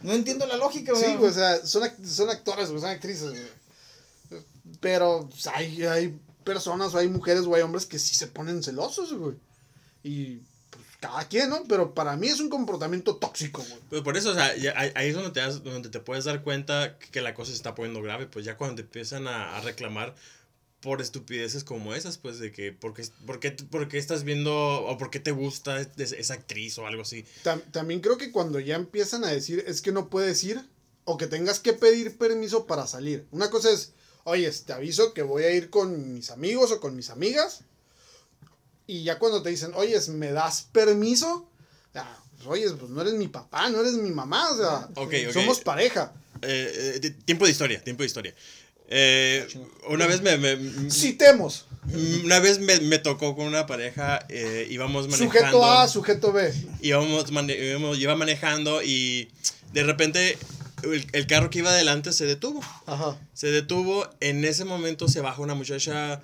[0.00, 1.16] no entiendo la lógica, Sí, güey.
[1.18, 4.40] güey, o sea, son, act- son actores, güey, son actrices, güey.
[4.80, 8.62] Pero pues, hay, hay personas o hay mujeres o hay hombres que sí se ponen
[8.62, 9.36] celosos, güey.
[10.02, 10.40] Y
[11.00, 11.64] cada quien, ¿no?
[11.68, 13.80] Pero para mí es un comportamiento tóxico, güey.
[13.88, 16.42] Pues por eso, o sea, ya ahí es donde te, das- donde te puedes dar
[16.42, 19.60] cuenta que la cosa se está poniendo grave, pues ya cuando te empiezan a, a
[19.62, 20.14] reclamar
[20.80, 24.54] por estupideces como esas, pues de que, ¿por qué, por qué- por qué estás viendo
[24.54, 27.24] o por qué te gusta es- esa actriz o algo así?
[27.44, 30.60] Tam- también creo que cuando ya empiezan a decir es que no puedes ir
[31.04, 33.26] o que tengas que pedir permiso para salir.
[33.30, 33.92] Una cosa es,
[34.24, 37.62] oye, te aviso que voy a ir con mis amigos o con mis amigas.
[38.90, 41.48] Y ya cuando te dicen, oye, ¿me das permiso?
[41.94, 45.14] Ah, pues, oye, pues no eres mi papá, no eres mi mamá, o sea, Ok,
[45.28, 45.32] ok.
[45.32, 46.12] somos pareja.
[46.42, 48.34] Eh, eh, tiempo de historia, tiempo de historia.
[48.88, 49.46] Eh,
[49.88, 51.66] una vez me, me- Citemos.
[52.24, 55.32] una vez me, me tocó con una pareja, eh, íbamos manejando.
[55.38, 56.52] Sujeto A, sujeto B.
[56.80, 59.28] íbamos, mane- íbamos- iba manejando y
[59.72, 60.36] de repente
[60.82, 62.60] el, el carro que iba adelante se detuvo.
[62.86, 63.16] Ajá.
[63.34, 66.20] Se detuvo, en ese momento se baja una muchacha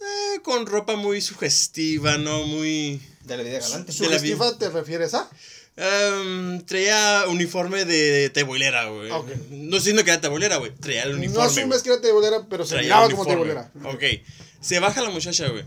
[0.00, 2.44] eh, con ropa muy sugestiva, ¿no?
[2.44, 3.00] Muy...
[3.24, 3.92] De la vida galante.
[3.92, 4.36] de la vida.
[4.36, 5.28] ¿Sugestiva te refieres a?
[5.76, 9.10] em, traía uniforme de tebolera, güey.
[9.10, 9.28] Ok.
[9.50, 10.72] No siendo que era tebolera, güey.
[10.74, 11.34] Traía el uniforme.
[11.38, 13.70] No asumes que era tebolera, pero se miraba como tebolera.
[13.84, 14.02] Ok.
[14.60, 15.64] Se baja la muchacha, güey.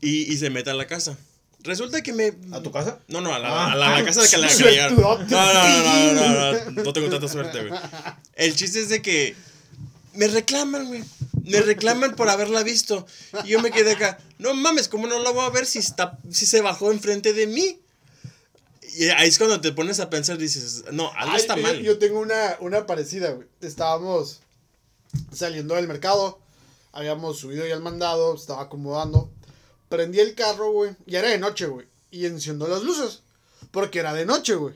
[0.00, 1.16] Y, y se mete a la casa.
[1.62, 2.32] Resulta que me...
[2.52, 3.00] ¿A tu casa?
[3.08, 3.72] No, no, a la, Ah.
[3.72, 4.96] a la, a la casa de que la que llegaron.
[5.00, 5.34] No, Suertudote.
[5.34, 7.80] no, no, no, no, no, no, no tengo tanta suerte, güey.
[8.36, 9.34] El chiste es de que
[10.14, 11.02] me reclaman, güey.
[11.44, 13.06] Me reclaman por haberla visto.
[13.44, 16.18] Y yo me quedé acá, no mames, ¿cómo no la voy a ver si está,
[16.30, 17.80] si se bajó enfrente de mí?
[18.96, 21.80] Y ahí es cuando te pones a pensar, dices, no, algo Ay, está yo- mal.
[21.80, 23.46] Yo tengo una, una parecida, güey.
[23.60, 24.40] Estábamos
[25.32, 26.40] saliendo del mercado.
[26.92, 28.34] Habíamos subido ya el mandado.
[28.34, 29.30] Estaba acomodando.
[29.88, 30.96] Prendí el carro, güey.
[31.06, 31.86] Y era de noche, güey.
[32.10, 33.20] Y encendió las luces.
[33.70, 34.74] Porque era de noche, güey.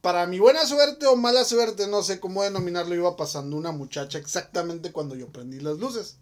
[0.00, 4.18] Para mi buena suerte o mala suerte, no sé cómo denominarlo, iba pasando una muchacha
[4.18, 6.16] exactamente cuando yo prendí las luces.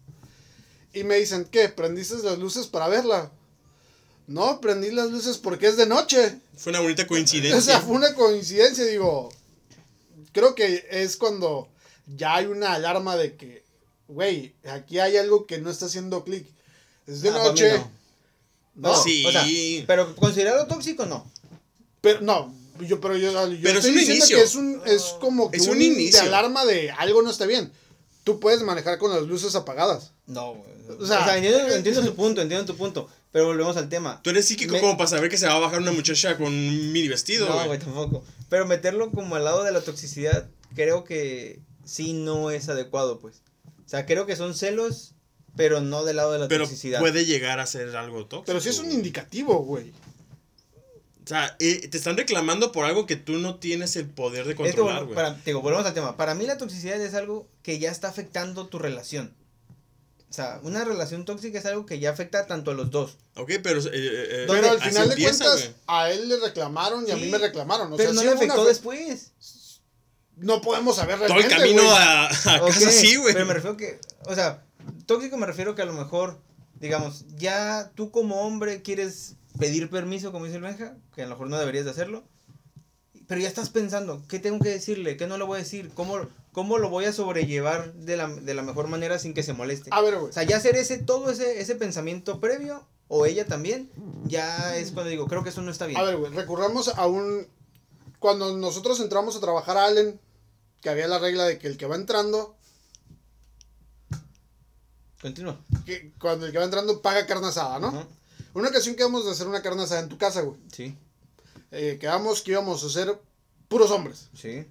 [0.93, 1.69] Y me dicen, ¿qué?
[1.69, 3.31] ¿Prendiste las luces para verla?
[4.27, 6.39] No, prendí las luces porque es de noche.
[6.57, 7.81] Fue una bonita O sea, coincidencia.
[7.81, 9.29] fue una coincidencia, digo.
[10.33, 11.69] Creo que es cuando
[12.17, 13.63] ya hay una alarma de que,
[14.07, 16.45] güey, aquí hay algo que no está haciendo clic.
[17.07, 17.77] Es de Ah, noche.
[17.77, 17.91] no.
[18.75, 19.25] No, Sí.
[19.25, 19.43] O sea,
[19.87, 21.29] pero considerarlo tóxico, no.
[22.01, 22.53] pero no,
[22.87, 24.37] yo, pero yo, yo Pero es estoy un diciendo inicio.
[24.37, 26.21] que es un, es como que Es un un, inicio.
[26.21, 27.71] de alarma de algo no está bien.
[28.23, 30.11] Tú puedes manejar con las luces apagadas.
[30.27, 30.69] No, güey.
[30.99, 33.09] O O sea- entiendo, entiendo tu punto, entiendo tu punto.
[33.31, 34.19] Pero volvemos al tema.
[34.23, 36.47] Tú eres psíquico Me- como para saber que se va a bajar una muchacha con
[36.47, 37.77] un mini vestido, No, güey.
[37.79, 38.23] tampoco.
[38.49, 43.43] Pero meterlo como al lado de la toxicidad, creo que sí no es adecuado, pues.
[43.85, 45.13] O sea, creo que son celos,
[45.55, 46.99] pero no del lado de la Pero toxicidad.
[46.99, 48.45] puede llegar a ser algo tóxico.
[48.47, 49.91] Pero sí es un indicativo, güey.
[51.29, 54.53] O sea, eh, te están reclamando por algo que tú no tienes el poder de
[54.53, 55.15] Es que, controlar, bueno, güey.
[55.15, 56.17] para, digo, volvemos al tema.
[56.17, 59.35] Para mí la toxicidad es algo que ya está afectando tu relación.
[60.27, 63.17] O sea, una relación tóxica es algo que ya afecta tanto a los dos.
[63.35, 63.79] Ok, pero...
[63.79, 64.45] eh, eh, eh.
[64.47, 67.93] Pero al final de empieza, cuentas, a él le reclamaron y a mí me reclamaron.
[67.93, 69.31] O pero sea, no le una afectó fe- después.
[70.35, 71.95] No podemos saber Todo el realmente, camino güey.
[71.95, 73.33] a, casa sí, güey.
[73.35, 74.63] Pero me refiero que, o sea,
[75.05, 76.39] tóxico me refiero que a lo mejor,
[76.79, 81.31] digamos, ya tú como hombre quieres pedir permiso, como dice el Benja, que a lo
[81.31, 82.23] mejor no deberías de hacerlo,
[83.27, 85.15] pero ya estás pensando, ¿qué tengo que decirle?
[85.15, 85.91] ¿Qué no le voy a decir?
[85.93, 86.17] ¿Cómo,
[86.51, 89.91] cómo lo voy a sobrellevar de la, de la mejor manera sin que se moleste?
[89.93, 90.29] A ver, güey.
[90.29, 93.91] O sea, ya hacer ese, todo ese, ese pensamiento previo, o ella también,
[94.25, 95.99] ya es cuando digo, creo que eso no está bien.
[95.99, 97.47] A ver, güey, recurramos a un...
[98.17, 100.19] Cuando nosotros entramos a trabajar a Allen,
[100.81, 102.55] que había la regla de que el que va entrando,
[105.21, 105.59] Continúa.
[105.85, 107.87] que cuando el que va entrando paga carne asada, ¿no?
[107.89, 108.07] Ajá.
[108.59, 110.59] Una ocasión quedamos de hacer una carne asada en tu casa, güey.
[110.71, 110.95] Sí,
[111.71, 113.19] Eh, quedamos que íbamos a hacer
[113.67, 114.27] puros hombres.
[114.35, 114.65] sí.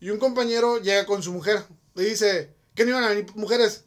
[0.00, 1.64] Y un compañero llega con su mujer.
[1.96, 3.82] Le dice, ¿qué no iban a venir mujeres?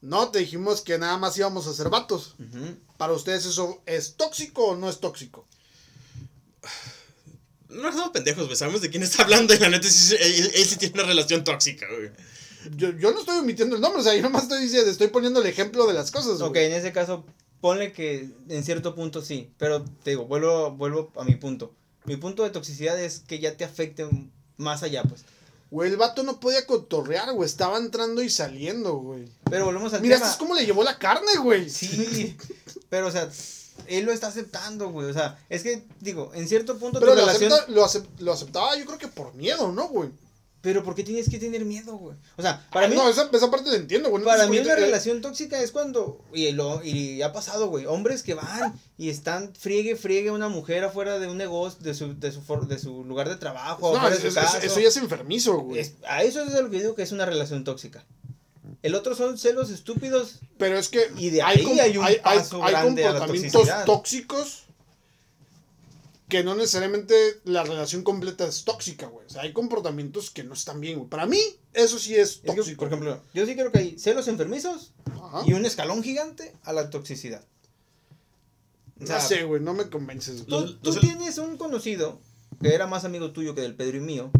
[0.00, 2.36] No, te dijimos que nada más íbamos a hacer vatos.
[2.96, 5.46] ¿Para ustedes eso es tóxico o no es tóxico?
[7.68, 8.56] No somos pendejos, güey.
[8.56, 11.42] Sabemos de quién está hablando y la neta sí- él, él sí tiene una relación
[11.42, 12.10] tóxica, güey.
[12.76, 15.40] Yo, yo no estoy omitiendo el nombre, o sea, yo nomás estoy diciendo, estoy poniendo
[15.40, 16.40] el ejemplo de las cosas.
[16.40, 16.66] Ok, güey.
[16.66, 17.24] en ese caso,
[17.62, 21.72] ponle que en cierto punto sí, pero te digo, vuelvo, vuelvo a mi punto.
[22.04, 24.06] Mi punto de toxicidad es que ya te afecte
[24.58, 25.24] más allá, pues.
[25.70, 29.24] Güey, el vato no podía cotorrear, güey, estaba entrando y saliendo, güey.
[29.48, 30.26] Pero volvemos al Mira, tema.
[30.26, 31.70] esto es como le llevó la carne, güey.
[31.70, 32.36] Sí,
[32.90, 33.30] pero o sea,
[33.86, 35.08] él lo está aceptando, güey.
[35.08, 37.52] O sea, es que, digo, en cierto punto Pero tu lo, relación...
[37.52, 40.10] acepta- lo, acep- lo aceptaba yo creo que por miedo, ¿no, güey?
[40.62, 42.16] Pero ¿por qué tienes que tener miedo, güey?
[42.36, 42.94] O sea, para mí...
[42.94, 44.22] No, esa, esa parte la entiendo, güey.
[44.22, 47.84] no Para te mí una relación tóxica es cuando, y, lo, y ha pasado, güey,
[47.86, 51.94] hombres que van y están friegue, friegue a una mujer afuera de un negocio, de
[51.94, 54.78] su, de su, for- de su lugar de trabajo, No, es- de su es- eso
[54.80, 55.80] ya es enfermizo, güey.
[55.80, 58.04] Es- a eso es lo que digo que es una relación tóxica.
[58.82, 60.40] El otro son celos estúpidos.
[60.58, 64.61] Pero es que Y de ahí com- hay un paso grande a la comportamientos tóxicos
[66.32, 69.26] que no necesariamente la relación completa es tóxica, güey.
[69.26, 71.10] O sea, hay comportamientos que no están bien, güey.
[71.10, 71.38] Para mí,
[71.74, 72.78] eso sí es Es que, tóxico.
[72.78, 75.42] por ejemplo, yo sí creo que hay celos enfermizos Ajá.
[75.46, 77.44] y un escalón gigante a la toxicidad.
[78.98, 80.46] O sea, no sé, güey, no me convences.
[80.46, 82.18] Tú, tú tienes un conocido
[82.62, 84.30] que era más amigo tuyo que del Pedro y mío,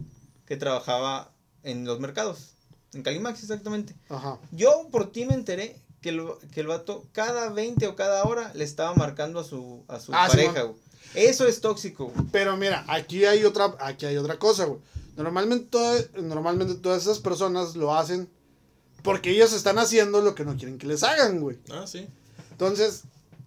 [0.47, 1.31] que trabajaba
[1.63, 2.55] en los mercados,
[2.95, 3.95] en Calimax exactamente.
[4.09, 4.39] Ajá.
[4.51, 6.23] Yo por ti me enteré que el,
[6.55, 10.15] que el vato cada 20 o cada hora le estaba marcando a su, a su
[10.15, 10.81] Ah, sí, pareja, güey.
[11.15, 12.27] Eso es tóxico, güey.
[12.33, 14.81] Pero mira, aquí hay otra, aquí hay otra cosa, güey.
[15.17, 18.29] Normalmente, normalmente todas esas personas lo hacen
[19.03, 21.59] porque ellos están haciendo lo que no quieren que les hagan, güey.
[21.71, 22.07] Ah, sí.
[22.53, 23.03] Entonces,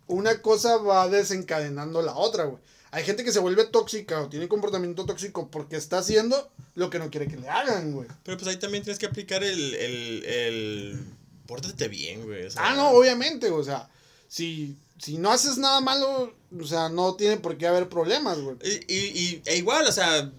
[0.07, 2.61] una cosa va desencadenando la otra, güey.
[2.91, 6.99] Hay gente que se vuelve tóxica o tiene comportamiento tóxico porque está haciendo lo que
[6.99, 8.07] no quiere que le hagan, güey.
[8.23, 9.73] Pero pues ahí también tienes que aplicar el.
[9.75, 11.05] el, el...
[11.45, 12.45] Pórtate bien, güey.
[12.45, 13.89] o sea, Ah, no, obviamente, o sea,
[14.27, 18.57] si, si no haces nada malo, o sea, no tiene por qué haber problemas, güey.
[18.63, 20.31] Y, y, y- e igual, o sea.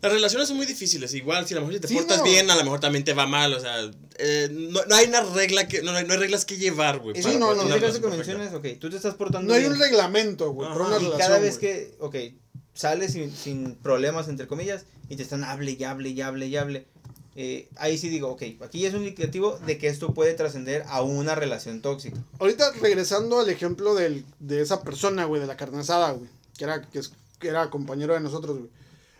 [0.00, 1.14] Las relaciones son muy difíciles.
[1.14, 2.24] Igual, si a lo mejor si te Sí, portas no.
[2.24, 3.54] bien, a lo mejor también te va mal.
[3.54, 5.80] O sea, eh, no, no hay una regla que.
[5.80, 7.14] No, hay- no hay reglas que llevar, güey.
[7.22, 8.08] Sí, no, en no, que perfecta.
[8.08, 9.72] mencionas, ok, tú te estás portando No hay bien.
[9.74, 11.18] un reglamento, güey, para Ajá, una y relación.
[11.28, 11.72] cada vez güey.
[11.72, 12.16] que, ok,
[12.74, 16.56] sales sin, sin problemas, entre comillas, y te están hable y hable y hable y
[16.56, 16.86] hable,
[17.34, 20.84] eh, ahí sí digo, ok, aquí ya es un indicativo de que esto puede trascender
[20.88, 22.18] a una relación tóxica.
[22.38, 26.64] Ahorita regresando al ejemplo del, de esa persona, güey, de la carne asada, güey, que
[26.64, 28.70] era, que, es- que era compañero de nosotros, güey.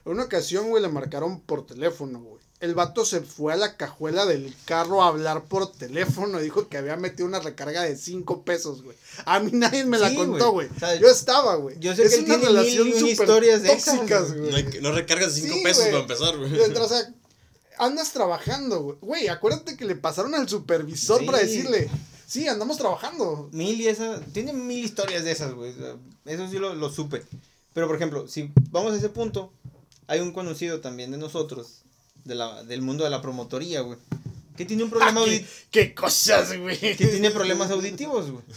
[0.05, 2.43] En una ocasión, güey, le marcaron por teléfono, güey.
[2.61, 6.77] El vato se fue a la cajuela del carro a hablar por teléfono dijo que
[6.79, 8.97] había metido una recarga de 5 pesos, güey.
[9.25, 10.69] A mí nadie me la Sí, contó, güey.
[10.69, 10.77] güey.
[10.77, 11.77] O sea, Yo estaba, güey.
[11.81, 14.81] yo sé que él tiene mil y un súper historias de esas, güey.
[14.81, 16.61] No, recargas de 5 Sí, pesos para empezar, güey.
[16.61, 17.15] O sea,
[17.83, 19.29] andas trabajando, güey.
[19.29, 21.27] Acuérdate que le pasaron al supervisor Sí.
[21.27, 21.89] para decirle,
[22.27, 23.49] sí, andamos trabajando.
[23.53, 25.75] Mil y esa, tiene mil historias de esas, güey.
[26.25, 27.23] Eso sí lo, lo supe.
[27.75, 29.53] Pero, por ejemplo, si vamos a ese punto,
[30.07, 31.83] hay un conocido también de nosotros,
[32.25, 33.99] de la, del mundo de la promotoría, güey,
[34.57, 35.49] que tiene un problema Ah, auditivo.
[35.71, 36.79] ¿qué, qué cosas, güey.
[36.79, 38.45] que tiene problemas auditivos, güey.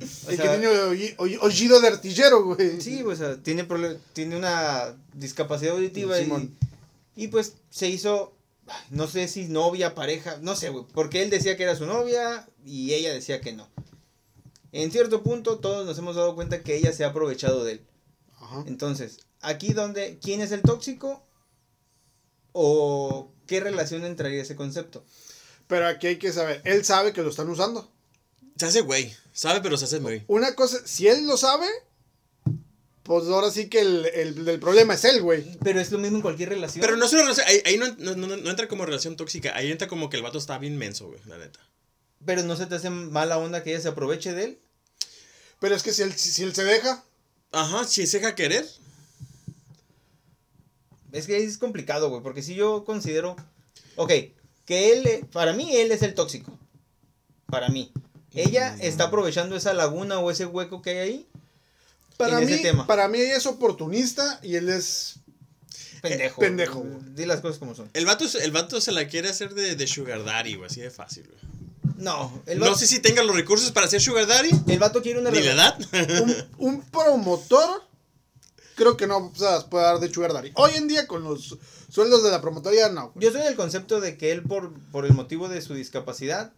[0.00, 2.80] O sea, que tiene oí- oí- oído de artillero, güey.
[2.80, 3.66] Sí, o sea, tiene,
[4.12, 6.28] tiene una discapacidad auditiva y.
[7.18, 8.38] y pues se hizo,
[8.90, 12.48] no sé si novia, pareja, no sé, güey, porque él decía que era su novia
[12.64, 13.68] y ella decía que no.
[14.70, 17.86] En cierto punto todos nos hemos dado cuenta que ella se ha aprovechado de él.
[18.36, 18.62] Ajá.
[18.68, 21.26] Entonces, aquí donde, ¿quién es el tóxico?
[22.52, 25.04] ¿O qué relación entraría ese concepto?
[25.66, 27.90] Pero aquí hay que saber, él sabe que lo están usando.
[28.56, 29.12] Se hace güey.
[29.32, 30.22] Sabe, pero se hace güey.
[30.28, 31.66] Una cosa, si él lo sabe,
[33.08, 35.58] pues ahora sí que el, el, el problema es él, güey.
[35.64, 36.80] Pero es lo mismo en cualquier relación.
[36.82, 37.48] Pero no es una relación.
[37.48, 39.56] Ahí, ahí no, no, no- no entra como relación tóxica.
[39.56, 41.58] Ahí entra como que el vato está bien menso, güey, la neta.
[42.24, 44.58] Pero no se te hace mala onda que ella se aproveche de él.
[45.58, 47.02] Pero es que si él, si, si él se deja,
[47.50, 48.64] Ajá, si se deja querer.
[51.12, 53.34] Es que es complicado, güey, porque si yo considero,
[53.96, 54.12] ok,
[54.66, 56.52] que él, para mí él es el tóxico,
[57.46, 57.90] para mí.
[58.34, 61.26] Ella está aprovechando esa laguna o ese hueco que hay ahí.
[62.18, 62.86] Para En mí, ese tema.
[62.86, 65.14] para mí ella es oportunista y él es...
[66.02, 66.40] Pendejo.
[66.40, 66.96] pendejo, güey.
[67.14, 67.88] Di las cosas como son.
[67.94, 70.90] El vato, el vato se la quiere hacer de, de sugar daddy, güey, así de
[70.90, 71.94] fácil, güey.
[71.96, 75.18] No, el No sé si tenga los recursos para ser sugar daddy, el vato quiere
[75.18, 75.90] una ni la relación.
[76.30, 76.48] edad.
[76.58, 77.82] Un, un promotor,
[78.76, 80.52] creo que no se las puede dar de sugar daddy.
[80.54, 81.58] Hoy en día con los
[81.90, 83.10] sueldos de la promotoría, no.
[83.10, 83.24] güey.
[83.26, 86.52] Yo soy del concepto de que él, por, por el motivo de su discapacidad,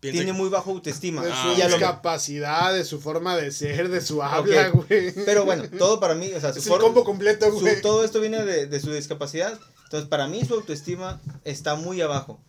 [0.00, 1.22] Piensa tiene que- muy bajo autoestima.
[1.22, 5.12] De su Ah, lo- discapacidad, de su forma de ser, de su habla, güey.
[5.26, 7.80] pero bueno, todo para mí, o sea, su es el forma- combo completo, su- güey.
[7.82, 9.58] todo esto viene de, de su discapacidad.
[9.84, 12.40] Entonces, para mí su autoestima está muy abajo.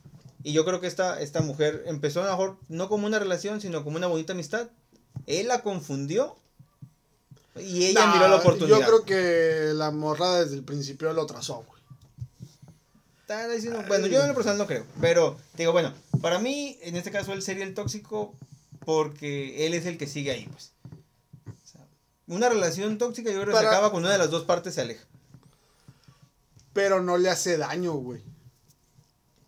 [0.44, 3.60] Y yo creo que esta, esta mujer empezó a lo mejor no como una relación,
[3.62, 4.70] sino como una bonita amistad.
[5.28, 6.36] Él la confundió
[7.60, 8.80] y ella Nah, miró la oportunidad.
[8.80, 11.81] Yo creo que la morra desde el principio lo trazó, güey.
[13.32, 14.86] Está diciendo- bueno, yo en lo personal no creo.
[15.00, 18.34] Pero digo, bueno, para mí, en este caso, él sería el tóxico
[18.86, 20.74] porque él es el que sigue ahí, pues.
[21.48, 21.88] O sea,
[22.28, 24.82] una relación tóxica yo creo que se acaba cuando una de las dos partes se
[24.82, 25.06] aleja.
[26.74, 28.22] Pero no le hace daño, güey.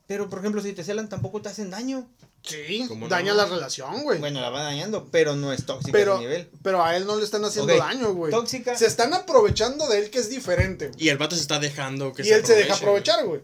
[0.07, 2.07] Pero, por ejemplo, si te celan, tampoco te hacen daño.
[2.43, 4.19] Sí, daña la relación, güey.
[4.19, 6.49] Bueno, la va dañando, pero no es tóxica pero, a ese nivel.
[6.61, 8.33] pero a él no le están haciendo daño, güey.
[8.33, 8.77] tóxica.
[8.77, 10.91] Se están aprovechando de él que es diferente.
[10.97, 13.41] Y el vato se está dejando que Y él se deja aprovechar, güey.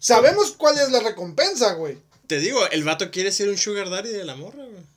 [0.00, 1.98] Sabemos cuál es la recompensa, güey.
[2.26, 4.90] Te digo, el vato quiere ser un sugar daddy de la morra, güey.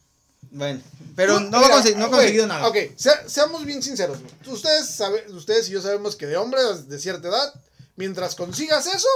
[0.52, 0.82] Bueno,
[1.16, 2.68] pero no, mira, ha conseguido nada.
[2.68, 4.32] Ok, sea- seamos bien sinceros, güey.
[4.56, 7.54] Ustedes, sabe, ustedes y yo sabemos que de hombres de cierta edad,
[7.96, 9.08] mientras consigas eso,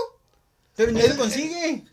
[0.75, 1.83] Pero ni Él- él consigue.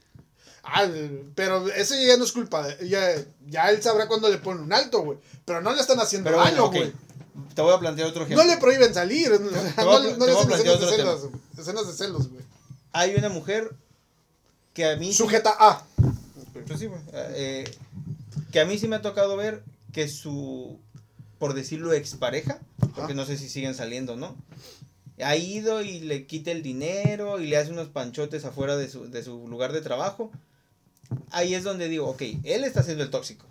[0.62, 0.86] ah,
[1.34, 3.14] pero eso ya no es culpa de ya,
[3.46, 5.18] ya él sabrá cuándo le ponen un alto, güey.
[5.44, 6.92] Pero no le están haciendo Pero daño, bueno, güey.
[7.54, 8.44] Te voy a plantear otro ejemplo.
[8.44, 9.30] No le prohíben salir.
[9.30, 11.20] no, le- no te le voy a hacen escenas de, celos,
[11.58, 12.44] escenas de celos, güey.
[12.92, 13.70] Hay una mujer
[14.74, 15.06] que a mí...
[15.08, 15.82] sí- Sujeta A.
[16.66, 17.00] Pues sí, güey.
[17.14, 17.64] Eh,
[18.52, 20.78] que a mí sí me ha tocado ver que su,
[21.38, 23.14] por decirlo, expareja, porque Ajá.
[23.14, 24.36] no sé si siguen saliendo, ¿no?
[25.22, 29.08] Ha ido y le quita el dinero y le hace unos panchotes afuera de su,
[29.10, 30.30] de su lugar de trabajo.
[31.30, 33.46] Ahí es donde digo, ok, él está siendo el tóxico.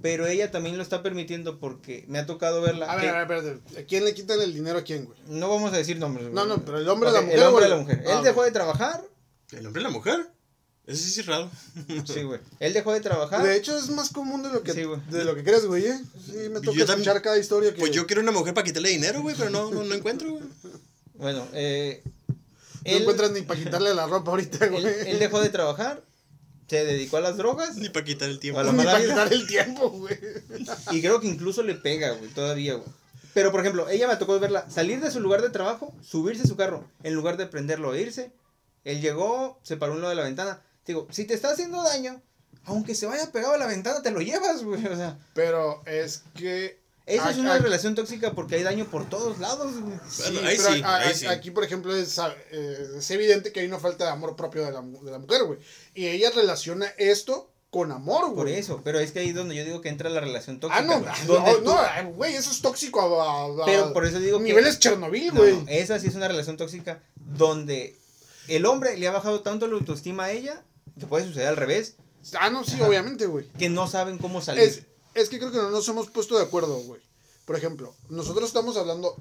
[0.00, 2.90] Pero ella también lo está permitiendo porque me ha tocado verla.
[2.90, 3.80] A ver, que- a ver, espérate.
[3.80, 5.18] ¿A quién le quitan el dinero a quién, güey?
[5.28, 6.24] No vamos a decir nombres.
[6.28, 6.34] güey.
[6.34, 7.38] No, no, pero el hombre de la mujer.
[7.38, 8.04] El hombre o de la mujer.
[8.08, 9.04] Ah, Él dejó de trabajar.
[9.52, 10.28] ¿El hombre y la mujer?
[10.86, 11.48] Eso sí es raro.
[12.04, 12.40] Sí, güey.
[12.58, 13.42] Él dejó de trabajar.
[13.42, 16.00] De hecho, es más común de lo que, Sí, de lo que crees, güey, ¿eh?
[16.26, 17.78] Sí, me toca Yo también- escuchar cada historia que...
[17.80, 20.44] Pues yo quiero una mujer para quitarle dinero, güey, pero no, no, no encuentro, güey.
[21.14, 22.34] Bueno, eh, No
[22.84, 24.84] él, encuentras ni para quitarle la ropa ahorita, güey.
[24.84, 26.02] él, él dejó de trabajar,
[26.68, 28.58] se dedicó a las drogas Ni para quitar el tiempo.
[28.58, 29.12] A la Ni mala para vida.
[29.14, 30.18] quitar el tiempo, güey.
[30.90, 32.88] y creo que incluso le pega, güey, todavía, güey.
[33.34, 36.46] Pero, por ejemplo, ella me tocó verla salir de su lugar de trabajo, subirse a
[36.46, 38.32] su carro, en lugar de prenderlo e irse.
[38.84, 40.60] Él llegó, se paró en lo de la ventana.
[40.86, 42.20] Digo, si te está haciendo daño,
[42.64, 44.84] aunque se vaya pegado a la ventana, te lo llevas, güey.
[44.86, 46.80] O sea, Pero es que...
[47.06, 47.60] esa es una ay.
[47.60, 49.82] relación tóxica porque hay daño por todos lados, güey.
[49.96, 51.26] Bueno, Sí, ahí pero sí, a- ahí a- sí.
[51.26, 54.64] Aquí, por ejemplo, es, ah, eh, es evidente que hay una falta de amor propio
[54.64, 55.58] de la, mu- de la mujer, güey.
[55.94, 58.34] Y ella relaciona esto con amor, güey.
[58.36, 60.80] Por eso, pero es que ahí es donde yo digo que entra la relación tóxica.
[60.82, 61.12] Ah, no, güey.
[61.26, 64.18] no, Donde tú- no, ah, güey, eso es tóxico a, a- a- Pero por eso
[64.20, 65.52] digo que- niveles Chernobyl, No, güey.
[65.56, 67.96] no, esa sí es una relación tóxica donde
[68.48, 70.62] el hombre le ha bajado tanto la autoestima a ella,
[70.98, 71.96] que puede suceder al revés,
[72.38, 72.86] Ah, no, sí, Ajá.
[72.86, 73.48] obviamente, güey.
[73.58, 74.62] que no saben cómo salir.
[74.62, 74.82] Es,
[75.14, 77.00] es que creo que no nos hemos puesto de acuerdo, güey.
[77.44, 79.16] Por ejemplo, nosotros estamos hablando,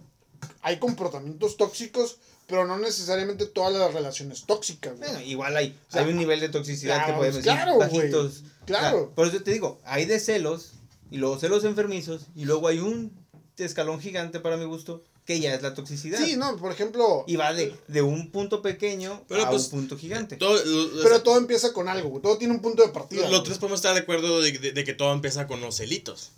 [0.61, 5.09] hay comportamientos tóxicos, pero no necesariamente todas las relaciones tóxicas, güey.
[5.09, 7.75] Bueno, igual hay, O sea, hay un nivel de toxicidad que claro, podemos decir claro,
[7.75, 8.43] güey, bajitos.
[8.67, 8.97] claro.
[8.97, 10.73] O sea, por eso te digo, hay de celos,
[11.09, 13.11] y luego celos enfermizos, y luego hay un
[13.57, 16.23] escalón gigante para mi gusto, que ya es la toxicidad.
[16.23, 19.69] Sí, no, por ejemplo, Y va de, de un punto pequeño Pero, a pues, un
[19.69, 20.35] punto gigante.
[20.37, 22.21] Todo, lo- pero todo empieza con algo, güey.
[22.21, 23.21] Todo tiene un punto de partida.
[23.21, 23.43] los güey.
[23.43, 26.31] tres podemos estar de acuerdo de, de- de que todo empieza con los celitos.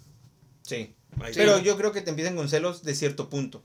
[0.64, 0.94] Sí.
[1.22, 3.64] Ahí Pero yo creo que te empiezan con celos de cierto punto.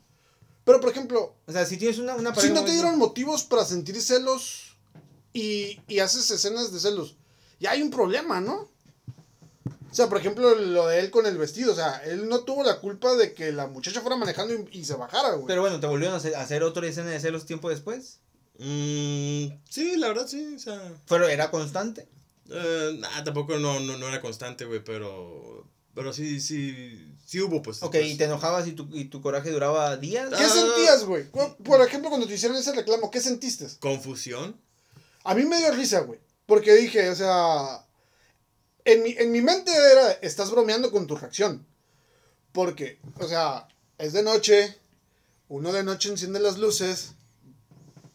[0.65, 3.65] Pero, por ejemplo, O sea, si tienes una, una si no te dieron motivos para
[3.65, 4.77] sentir celos
[5.33, 7.17] y, y haces escenas de celos,
[7.59, 8.69] ya hay un problema, ¿no?
[9.91, 11.73] O sea, por ejemplo, lo de él con el vestido.
[11.73, 14.85] O sea, él no tuvo la culpa de que la muchacha fuera manejando y, y
[14.85, 15.47] se bajara, güey.
[15.47, 18.19] Pero bueno, ¿te volvieron a hacer, otra escena de celos tiempo después?
[18.59, 20.81] Mm, sí, la verdad sí, o sea...
[21.09, 22.07] Pero era constante.
[22.51, 25.65] eh, nah, tampoco no, no, no era constante, güey, pero...
[25.95, 27.83] Pero sí, sí, sí hubo, pues.
[27.83, 28.07] Ok, pues.
[28.07, 30.29] y te enojabas y tu, y tu coraje duraba días.
[30.29, 30.49] ¿Qué Ah.
[30.49, 31.25] sentías, güey?
[31.65, 33.67] Por ejemplo, cuando te hicieron ese reclamo, ¿qué sentiste?
[33.81, 34.55] Confusión.
[35.25, 36.21] A mí me dio risa, güey.
[36.47, 37.85] Porque dije, o sea.
[38.91, 41.67] En mi, en mi mente era, estás bromeando con tu reacción.
[42.53, 43.69] Porque, o sea,
[43.99, 44.77] es de noche.
[45.49, 47.13] Uno de noche enciende las luces.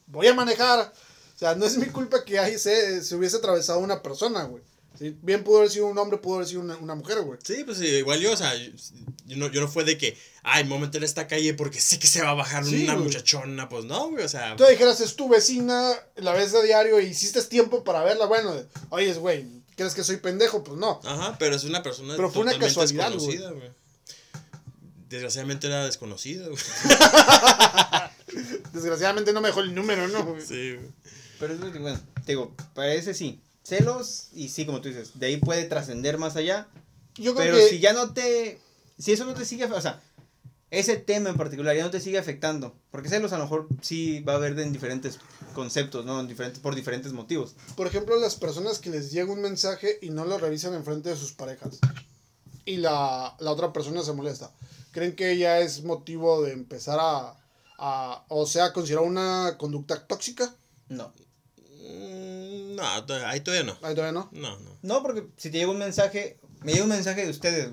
[0.08, 0.92] Voy a manejar.
[1.36, 4.64] O sea, no es mi culpa que ahí se, se hubiese atravesado una persona, güey.
[4.98, 5.18] ¿Sí?
[5.24, 7.40] Bien pudo haber sido un hombre, pudo haber sido una, una mujer, güey.
[7.44, 10.64] Sí, pues sí, igual yo, o sea, yo, no, yo no fue de que, ay,
[10.64, 12.84] me voy a meter a esta calle porque sé que se va a bajar Sí,
[12.84, 13.06] una güey.
[13.06, 14.56] muchachona, pues no, güey, o sea...
[14.56, 18.28] Tú dijeras, es tu vecina, la ves a diario y hiciste tiempo para verla.
[18.28, 18.54] Bueno,
[18.90, 20.64] oye, güey, ¿crees que soy pendejo?
[20.64, 21.00] Pues no.
[21.04, 23.38] Ajá, pero es una persona Pero fue una casualidad, güey.
[23.38, 23.70] desconocida, güey.
[25.10, 26.58] Desgraciadamente era desconocida, güey.
[28.74, 30.24] Desgraciadamente no me dejó el número, ¿no?
[30.26, 30.42] güey?
[30.46, 30.90] Sí, güey.
[31.40, 33.40] Pero es lo que, bueno, te digo, parece sí.
[33.64, 36.68] Celos y sí, como tú dices, de ahí puede trascender más allá.
[37.16, 38.60] Yo creo Pero que si ya no te.
[38.98, 39.66] Si eso no te sigue.
[39.66, 40.02] O sea,
[40.74, 42.76] ese tema en particular ya no te sigue afectando.
[42.90, 45.20] Porque celos a lo mejor sí va a haber de en diferentes
[45.54, 46.20] conceptos, ¿no?
[46.20, 47.56] En diferentes, por diferentes motivos.
[47.76, 51.16] Por ejemplo, las personas que les llega un mensaje y no lo revisan enfrente de
[51.16, 51.78] sus parejas.
[52.66, 54.52] Y la, la otra persona se molesta.
[54.92, 57.36] ¿Creen que ya es motivo de empezar a,
[57.78, 60.56] a o sea, considerar una conducta tóxica?
[60.90, 61.14] No.
[61.88, 62.84] Mm, No,
[63.28, 63.78] ahí todavía no.
[63.84, 64.30] Ahí todavía no.
[64.32, 64.72] No, no.
[64.82, 67.70] No, porque si te llega un mensaje, me llega un mensaje de ustedes,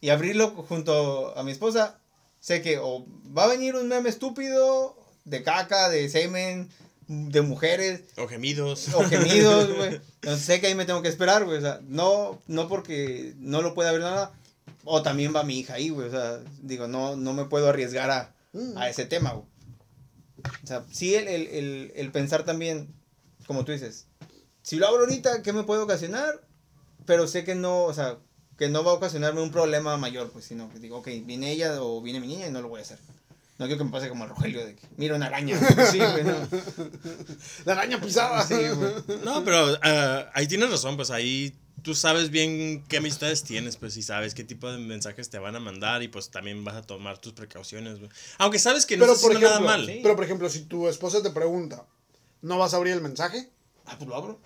[0.00, 1.98] y abrirlo junto a mi esposa,
[2.44, 6.68] sé que o va a venir un meme estúpido de caca, de semen,
[7.08, 8.92] de mujeres, O gemidos.
[8.94, 9.94] o gemidos, güey.
[10.20, 11.56] Entonces sé que ahí me tengo que esperar, güey.
[11.56, 14.32] O sea, no, no porque no lo pueda ver nada.
[14.84, 16.08] O también va mi hija ahí, güey.
[16.08, 18.76] O sea, digo, no, no me puedo arriesgar a, Mm.
[18.78, 19.46] a ese tema, güey.
[20.62, 22.94] O sea, sí el, el, el, el pensar también,
[23.46, 24.06] como tú dices,
[24.62, 26.46] si lo abro ahorita, ¿qué me puede ocasionar?
[27.06, 28.18] Pero sé que no, o sea,
[28.58, 31.82] que no va a ocasionarme un problema mayor, pues, sino que digo, ok, viene ella
[31.82, 32.98] o viene mi niña y no lo voy a hacer.
[33.58, 35.58] No quiero que me pase como el Rogelio de que, mira una araña.
[35.92, 36.34] Sí, güey, no.
[37.64, 38.44] La araña pisada.
[38.44, 38.92] Sí, güey.
[39.24, 43.96] No, pero ah, ahí tienes razón, pues ahí tú sabes bien qué amistades tienes, pues
[43.96, 46.82] y sabes qué tipo de mensajes te van a mandar y pues también vas a
[46.82, 48.10] tomar tus precauciones, güey.
[48.38, 49.86] Aunque sabes que no Pero estás por ejemplo, nada mal.
[49.86, 50.00] sí.
[50.02, 51.86] pero por ejemplo, si tu esposa te pregunta,
[52.42, 53.50] ¿no vas a abrir el mensaje?
[53.86, 54.40] Ah, pues lo abro.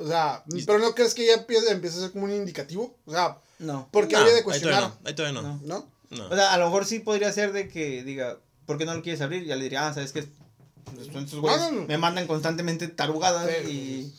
[0.00, 2.94] O sea, pero no crees que ya empieza, empieza a ser como un indicativo?
[3.04, 3.88] O sea, No.
[3.90, 4.82] ¿por qué No, habría de ahí todavía cuestionar?
[4.82, 5.48] no, ahí todavía no.
[5.48, 5.60] No.
[5.64, 5.86] ¿No?
[6.16, 6.28] No.
[6.28, 9.02] O sea, a lo mejor sí podría ser de que diga, ¿por qué no lo
[9.02, 9.44] quieres abrir?
[9.44, 10.24] Ya le diría, ah, ¿sabes qué?
[10.94, 11.86] Pues, Estos güeyes No, no, no.
[11.86, 14.12] me mandan constantemente tarugadas y...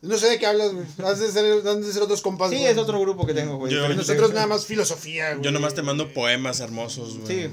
[0.00, 0.84] No sé de qué hablas, güey.
[1.04, 2.50] Has de ser, han de ser otros compas.
[2.50, 2.66] Sí, güey.
[2.68, 3.72] es otro grupo que tengo, güey.
[3.72, 3.88] Yo-.
[3.90, 5.44] Nosotros nada más filosofía, güey.
[5.44, 7.44] Yo nomás te mando poemas hermosos, güey.
[7.44, 7.50] Sí,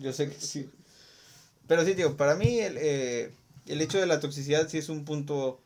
[0.00, 0.68] yo sé que sí.
[1.66, 3.32] Pero sí, digo, para mí el, eh,
[3.66, 5.58] el hecho de la toxicidad sí es un punto...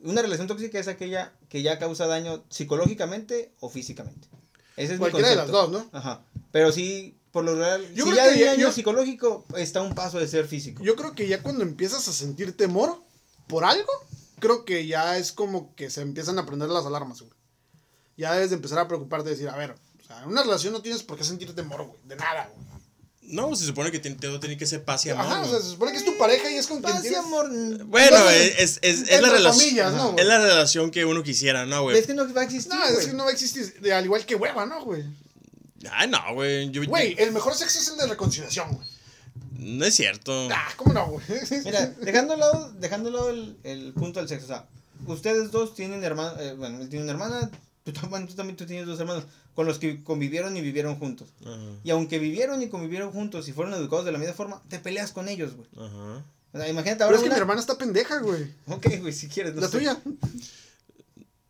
[0.00, 4.28] Una relación tóxica es aquella que ya causa daño psicológicamente o físicamente.
[4.76, 5.78] Ese es mi Cualquiera de las concepto.
[5.78, 5.98] dos, ¿no?
[5.98, 6.22] Ajá.
[6.52, 9.44] Pero sí, por lo general, Yo si creo ya que hay ya- daño yo- psicológico,
[9.56, 10.82] está un paso de ser físico.
[10.82, 13.00] Yo creo que ya cuando empiezas a sentir temor
[13.48, 13.90] por algo,
[14.38, 17.32] creo que ya es como que se empiezan a prender las alarmas, güey.
[18.18, 20.72] Ya debes de empezar a preocuparte y decir, a ver, o sea, en una relación
[20.74, 21.98] no tienes por qué sentir temor, güey.
[22.04, 22.66] De nada, güey.
[23.28, 25.26] No, se supone que tiene, todo tiene que ser paz y amor.
[25.26, 27.14] Ajá, o sea, se supone que es tu pareja y es con quien Paz y
[27.14, 27.48] amor.
[27.86, 29.96] Bueno, Entonces, es, es, es, la relación.
[29.96, 31.98] ¿no, es la relación que uno quisiera, ¿no, güey?
[31.98, 32.72] Es que no va a existir.
[32.72, 35.04] No, es que no va a existir, de- al igual que hueva, ¿no, güey?
[35.90, 36.70] Ay, no, güey.
[36.86, 38.86] Güey, el mejor sexo es el de reconciliación, güey.
[39.58, 40.48] No es cierto.
[40.52, 41.24] Ah, ¿cómo no, güey?
[41.64, 44.68] Mira, dejando a lado, dejando lado el, el punto del sexo, o sea,
[45.06, 47.50] ustedes dos tienen hermana, eh, bueno, él tiene una hermana,
[47.82, 49.24] tú, tú también tú tienes dos hermanos,
[49.56, 51.28] con los que convivieron y vivieron juntos.
[51.44, 54.78] Ajá, Y aunque vivieron y convivieron juntos y fueron educados de la misma forma, te
[54.78, 55.68] peleas con ellos, güey.
[55.76, 56.24] ajá.
[56.52, 58.50] O sea, imagínate Pero ahora es que una- mi hermana está pendeja, güey.
[58.68, 59.54] Ok, güey, si quieres.
[59.54, 59.78] no La sé.
[59.78, 60.00] tuya.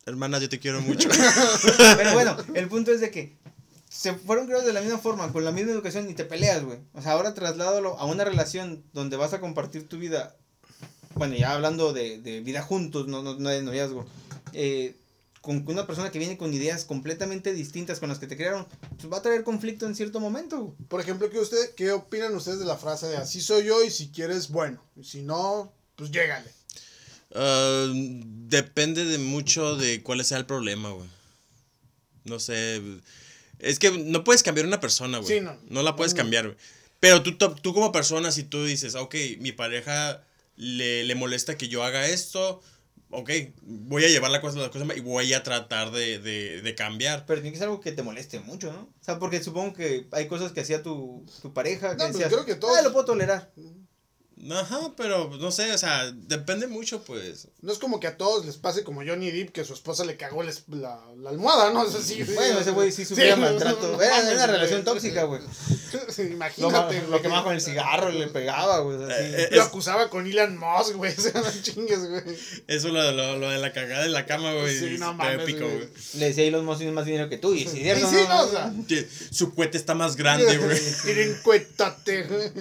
[0.06, 1.08] Hermana, yo te quiero mucho.
[1.96, 3.36] Pero bueno, el punto es de que
[3.88, 6.78] se fueron creados de la misma forma, con la misma educación y te peleas, güey.
[6.94, 10.36] O sea, ahora trasládalo a una relación donde vas a compartir tu vida.
[11.14, 14.06] Bueno, ya hablando de, de vida juntos, no, no, no de noviazgo.
[14.52, 14.94] Eh,
[15.46, 18.66] con una persona que viene con ideas completamente distintas con las que te crearon,
[18.96, 20.58] pues va a traer conflicto en cierto momento.
[20.60, 20.74] güey.
[20.88, 23.90] Por ejemplo, ¿qué, usted, ¿qué opinan ustedes de la frase de así soy yo y
[23.90, 24.82] si quieres, bueno?
[24.96, 26.50] Y si no, pues llégale.
[27.32, 31.08] Ah, depende de mucho de cuál sea el problema, güey.
[32.24, 32.82] No sé.
[33.60, 35.38] Es que no puedes cambiar una persona, güey.
[35.38, 35.56] Sí, no.
[35.68, 35.82] no.
[35.84, 36.58] la puedes cambiar, güey.
[36.98, 40.24] Pero tú, tú tú como persona, si tú dices, ok, mi pareja
[40.56, 42.60] le, le molesta que yo haga esto,
[43.10, 43.30] ok,
[43.62, 47.24] voy a llevar la cosa, la cosa y voy a tratar de, de, de cambiar.
[47.26, 48.80] Pero tiene que ser algo que te moleste mucho, ¿no?
[48.82, 52.12] O sea, porque supongo que hay cosas que hacía tu, tu pareja que No, pues
[52.14, 53.52] decías, creo que todos- "Ah, lo puedo tolerar.
[54.50, 57.48] Ajá, pero no sé, o sea, depende mucho, pues.
[57.62, 60.18] No es como que a todos les pase como Johnny Depp que su esposa le
[60.18, 61.86] cagó la, la, la almohada, ¿no?
[61.88, 63.92] Es así, Bueno, ese güey sí sufría Sí, maltrato.
[63.92, 64.94] no, Era no, una relación güey.
[64.94, 65.40] tóxica, güey.
[66.10, 67.22] Sí, Lo, ma- Imagínate, lo güey.
[67.22, 68.98] quemaba con el cigarro, le pegaba, güey.
[68.98, 69.24] o sea, sí.
[69.24, 71.14] Eh, eh, Lo es- acusaba con Elon Musk, güey.
[71.16, 72.22] O sea, no chingues, güey.
[72.68, 74.78] Eso lo, lo, lo de la cagada en la cama, güey.
[74.78, 75.88] Sí, no mames, épico, güey.
[76.14, 77.54] Le decía Elon Musk tiene más dinero que tú.
[77.54, 78.70] Y si Sí, sí, no, o sea.
[79.30, 80.78] Su cohete está más grande, güey.
[81.06, 82.52] Miren, cuéntate, güey.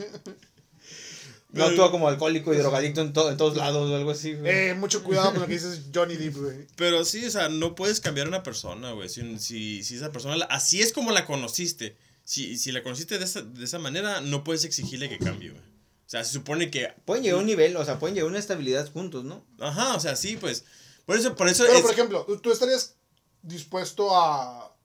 [1.60, 4.51] No actúa como alcohólico y drogadicto en, to- en todos lados o algo así, güey.
[4.70, 6.68] Eh, mucho cuidado con lo que dices Johnny Depp, güey.
[6.76, 9.10] Pero sí, o sea, no puedes cambiar a una persona, güey.
[9.10, 11.97] Si, si, si esa persona, la- así es como la conociste.
[12.24, 15.62] Si, si la conociste de esa, de esa manera, no puedes exigirle que cambie, güey.
[15.62, 16.93] O sea, se supone que...
[17.06, 19.43] Pueden llegar a un nivel, o sea, pueden llegar a una estabilidad juntos, ¿no?
[19.60, 20.66] Ajá, o sea, sí, pues...
[21.06, 22.95] Por eso, por eso Pero, es por ejemplo, ¿tú- ¿tú estarías
[23.43, 24.76] dispuesto a,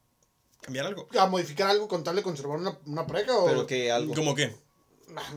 [0.60, 1.08] cambiar algo.
[1.18, 3.36] a modificar algo con tal de conservar una, una pareja?
[3.38, 4.14] O, Pero que algo.
[4.14, 4.54] ¿Cómo qué?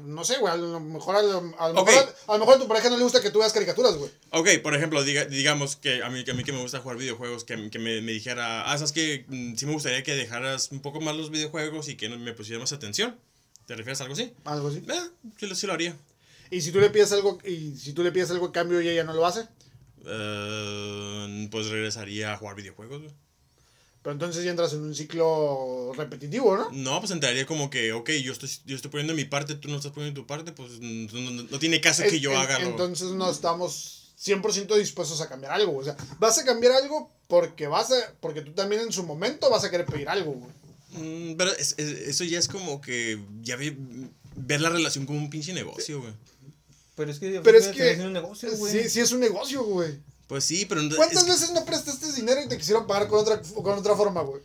[0.04, 0.54] No sé, güey.
[0.54, 1.88] A lo mejor, a lo, a lo Ok.
[1.90, 4.12] mejor, a lo mejor a tu pareja no le gusta que tú veas caricaturas, güey.
[4.32, 6.98] Ok, por ejemplo, diga, digamos que a mí, que a mí que me gusta jugar
[6.98, 9.26] videojuegos, que, que me, me dijera, ah, sabes que
[9.58, 12.74] sí me gustaría que dejaras un poco más los videojuegos y que me pusieras más
[12.74, 13.18] atención.
[13.66, 14.34] ¿Te refieres a algo así?
[14.46, 14.84] Algo así.
[14.88, 15.96] Eh, sí, sí lo haría.
[16.52, 18.90] Y si tú le pides algo, y si tú le pides algo a cambio y
[18.90, 19.48] ella no lo hace,
[20.06, 23.14] Eh, pues regresaría a jugar videojuegos, güey.
[24.04, 26.70] Pero entonces ya entras en un ciclo repetitivo, ¿no?
[26.72, 29.78] No, pues entraría como que, ok, yo estoy, yo estoy poniendo mi parte, tú no
[29.78, 32.60] estás poniendo tu parte, pues no, no- no tiene caso que yo en- haga.
[32.60, 35.76] Entonces no estamos 100% dispuestos a cambiar algo.
[35.78, 39.50] O sea, vas a cambiar algo porque vas a, porque tú también en su momento
[39.50, 40.52] vas a querer pedir algo, güey.
[40.96, 43.76] Mm, pero es- es- eso ya es como que ya ve-
[44.36, 46.14] ver la relación como un pinche negocio, güey.
[46.96, 47.42] Pero es que.
[47.44, 48.72] Pero es que Es un negocio, güey.
[48.84, 50.00] sí, sí es un negocio, güey.
[50.28, 50.82] Pues sí, pero...
[50.96, 54.22] ¿Cuántas es veces no prestaste dinero y te quisieron pagar con otra, con otra forma,
[54.22, 54.42] güey?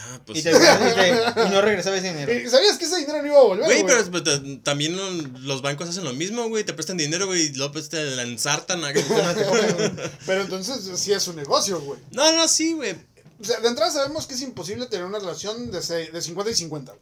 [0.00, 0.38] Ah, pues...
[0.38, 2.32] Y, te- y te- y no regresaba ese dinero.
[2.32, 4.96] Y ¿Sabías que ese dinero no iba a volver, Güey, pero, pero ta- también
[5.44, 6.62] los bancos hacen lo mismo, güey.
[6.62, 8.84] Te prestan dinero, güey, y luego pues, te la ensartan.
[8.84, 8.92] a-
[10.26, 11.98] Pero entonces sí es un negocio, güey.
[12.12, 12.94] No, no, sí, güey.
[13.40, 16.54] O sea, de entrada sabemos que es imposible tener una relación de, de 50 y
[16.54, 16.94] 50.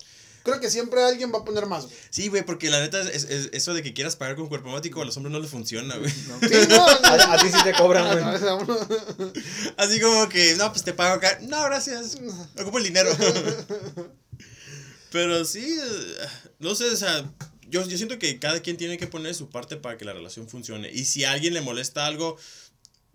[0.46, 1.96] Creo que siempre alguien va a poner más, güey.
[2.08, 5.02] Sí, güey, porque la neta, es, es- eso de que quieras pagar con cuerpo mático
[5.02, 6.10] a los hombres no les funciona, güey.
[6.28, 6.38] No.
[6.48, 8.40] Sí, no, A, a ti sí te cobran, güey.
[8.40, 8.78] no.
[9.76, 11.38] Así como que, no, pues te pago acá.
[11.42, 12.16] No, gracias.
[12.58, 13.10] Ocupo el dinero.
[15.12, 16.26] Pero sí, eh,
[16.58, 17.24] no sé, o sea,
[17.68, 20.48] yo, yo siento que cada quien tiene que poner su parte para que la relación
[20.48, 20.90] funcione.
[20.92, 22.36] Y si a alguien le molesta algo,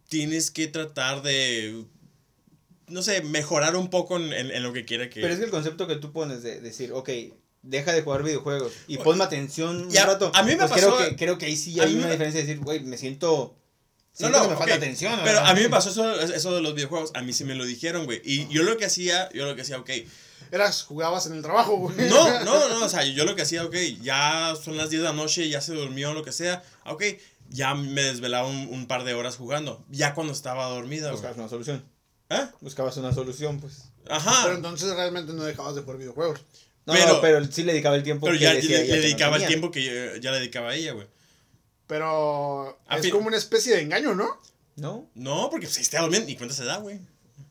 [0.09, 1.85] tienes que tratar de,
[2.91, 5.21] no sé, mejorar un poco en, en- en lo que quiera que...
[5.21, 7.09] Pero es que el concepto que tú pones de decir, ok,
[7.63, 10.31] deja de jugar videojuegos y ponme atención un rato.
[10.33, 12.41] a mí me pues pasó- Creo que, creo que ahí sí hay una me- diferencia
[12.41, 13.55] de decir, güey, me siento.
[14.19, 15.13] No, siento no, que me falta atención.
[15.23, 15.49] Pero ¿verdad?
[15.49, 17.11] a mí me pasó eso, eso de los videojuegos.
[17.13, 18.21] A mí sí me lo dijeron, güey.
[18.25, 19.89] Y yo lo que hacía, yo lo que hacía, ok.
[20.51, 21.95] Eras, jugabas en el trabajo, güey.
[22.09, 25.07] No, no, no, o sea, yo lo que hacía, ok, ya son las 10 de
[25.07, 26.61] la noche, ya se durmió, lo que sea.
[26.85, 27.03] Ok,
[27.47, 29.85] ya me desvelaba un, un par de horas jugando.
[29.89, 31.13] Ya cuando estaba dormida, güey.
[31.13, 31.85] Buscabas una solución.
[32.31, 32.47] ¿Eh?
[32.61, 33.83] Buscabas una solución, pues.
[34.09, 34.41] Ajá.
[34.43, 36.39] Pero entonces realmente no dejabas de jugar videojuegos.
[36.85, 38.95] No, Pero- no, pero sí le dedicaba el tiempo Pero que ya decía le, ella
[38.95, 41.07] le que no dedicaba el tiempo que yo- ya le dedicaba a ella, güey.
[41.87, 44.39] Pero A es fin- como una especie de engaño, ¿no?
[44.77, 45.09] ¿No?
[45.13, 46.99] No, porque se está durmiendo ni cuenta se da, güey.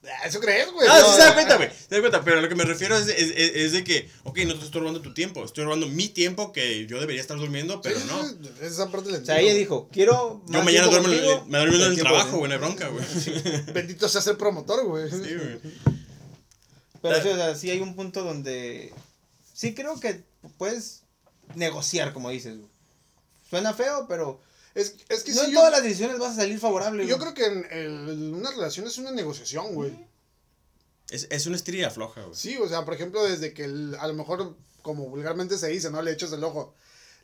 [0.03, 0.89] Ah, ¿Eso crees, güey?
[0.91, 1.69] Ah, No, sí se da cuenta, güey.
[1.71, 4.09] Se da cuenta, pero a lo que me refiero es, es, es- es de que,
[4.25, 7.37] ok, no te estoy robando tu tiempo, estoy robando mi tiempo que yo debería estar
[7.37, 8.27] durmiendo, pero sí, no.
[8.27, 10.43] sí, Esa parte la O sea, ella dijo, quiero.
[10.49, 13.05] Yo mañana duermo, contigo, me duermo en el trabajo, de- güey, no hay bronca, güey.
[13.75, 15.11] Bendito sea ser promotor, güey.
[15.11, 15.61] Sí, güey.
[17.03, 18.93] Pero sí, o sea, sí hay un punto donde.
[19.53, 20.23] Sí creo que
[20.57, 21.03] puedes
[21.55, 22.71] negociar, como dices, güey.
[23.49, 24.41] Suena feo, pero.
[24.75, 27.33] Es, es que no en yo, todas las decisiones vas a salir favorable, yo güey.
[27.33, 29.93] creo que en el- una relación es una negociación, güey.
[31.11, 32.37] Es, es una estrella floja, güey.
[32.37, 35.91] Sí, o sea, por ejemplo, desde que el- a lo mejor, como vulgarmente se dice,
[35.91, 36.01] ¿no?
[36.03, 36.75] Le echas el ojo.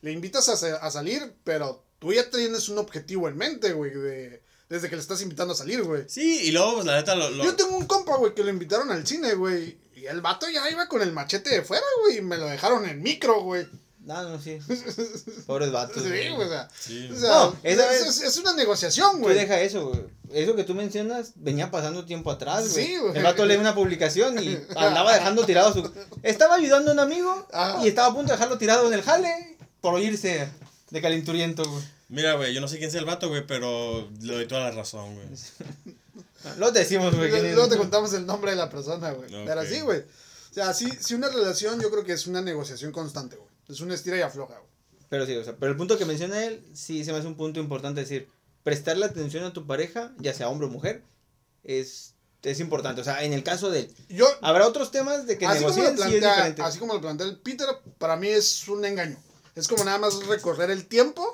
[0.01, 4.43] Le invitas a, a salir, pero tú ya tienes un objetivo en mente, güey, de,
[4.69, 6.03] desde que le estás invitando a salir, güey.
[6.07, 8.49] Sí, y luego, pues, la neta, lo, lo- Yo tengo un compa, güey, que lo
[8.49, 9.77] invitaron al cine, güey.
[9.95, 12.17] Y el vato ya iba con el machete de fuera, güey.
[12.17, 13.65] Y me lo dejaron en micro, güey.
[14.07, 14.57] No, no, sí.
[15.47, 16.01] Pobres vatos.
[16.01, 16.33] Sí, güey.
[16.33, 16.69] güey, o sea.
[16.79, 17.09] Sí.
[17.11, 19.35] o sea, No, esa es, vez- es- es una negociación, Tú güey.
[19.35, 20.01] deja eso, güey.
[20.31, 22.85] Eso que tú mencionas venía pasando tiempo atrás, güey.
[22.87, 23.17] Sí, güey.
[23.17, 25.91] El vato lee una publicación y andaba dejando tirado su...
[26.23, 27.83] Estaba ayudando a un amigo Ajá.
[27.83, 30.47] y estaba a punto de dejarlo tirado en el jale por irse
[30.89, 31.83] de calenturiento, güey.
[32.09, 34.71] Mira, güey, yo no sé quién sea el vato, güey, pero le doy toda la
[34.71, 35.27] razón, güey.
[36.57, 37.33] Lo decimos, güey.
[37.35, 37.53] es.
[37.55, 39.27] Luego te contamos el nombre de la persona, güey.
[39.35, 39.41] Ok.
[39.45, 39.99] Pero sí, güey.
[39.99, 43.47] O sea, sí, sí una relación yo creo que es una negociación constante, güey.
[43.67, 44.71] Es una estira y afloja, güey.
[45.09, 47.35] Pero sí, o sea, pero el punto que menciona él, sí se me hace un
[47.35, 48.27] punto importante decir,
[48.63, 51.01] prestarle atención a tu pareja, ya sea hombre o mujer,
[51.63, 52.13] es,
[52.43, 52.99] es importante.
[53.01, 55.69] O sea, en el caso de él, Yo, habrá otros temas de que así como,
[55.69, 56.61] lo negocien, sí es plantea, diferente.
[56.61, 59.17] así como lo plantea el Peter, para mí es un engaño.
[59.55, 61.25] Es como nada más recorrer el tiempo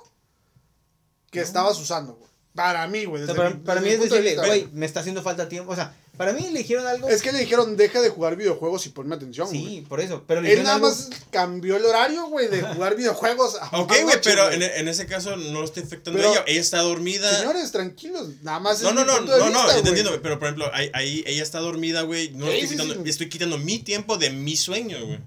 [1.32, 2.30] que estabas usando, güey.
[2.54, 3.24] Para mí, güey.
[3.24, 5.72] O sea, desde para, mi- para mí es decirle, güey, me está haciendo falta tiempo.
[5.72, 7.10] O sea, para mí le dijeron algo.
[7.10, 9.62] Es que le dijeron, deja de jugar videojuegos y ponme atención, güey.
[9.66, 10.24] sí, por eso.
[10.28, 10.88] Pero le Él nada algo.
[10.90, 13.56] más cambió el horario, güey, de jugar videojuegos.
[13.60, 14.56] a Ok, güey, pero güey.
[14.56, 16.44] en, en ese caso no lo estoy afectando Pero- a ella.
[16.48, 17.40] Ella está dormida.
[17.40, 18.30] Señores, tranquilos.
[18.44, 19.78] Nada más No, es no, mi no, punto de no, vista, no, güey.
[19.80, 23.10] entendiendo, pero por ejemplo, ahí, ahí ella está dormida, güey, no estoy, sí, quitando, sí.
[23.10, 25.20] estoy quitando mi tiempo de mi sueño, güey.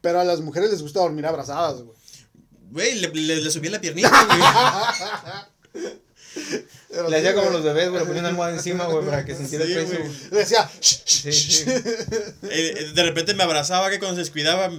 [0.00, 1.96] Pero a las mujeres les gusta dormir abrazadas, güey.
[2.70, 5.84] Güey, le, le, le subí la piernita, güey.
[6.90, 9.24] Pero Le sí, hacía como los bebés, güey, le ponía una almohada encima, güey, para
[9.24, 10.02] que sintiera Sí, el peso.
[10.32, 11.64] Le decía, "Shh, shh, Sí, shh".
[11.64, 11.64] sí.
[12.50, 14.70] Eh, eh, de repente me abrazaba, que cuando se descuidaba,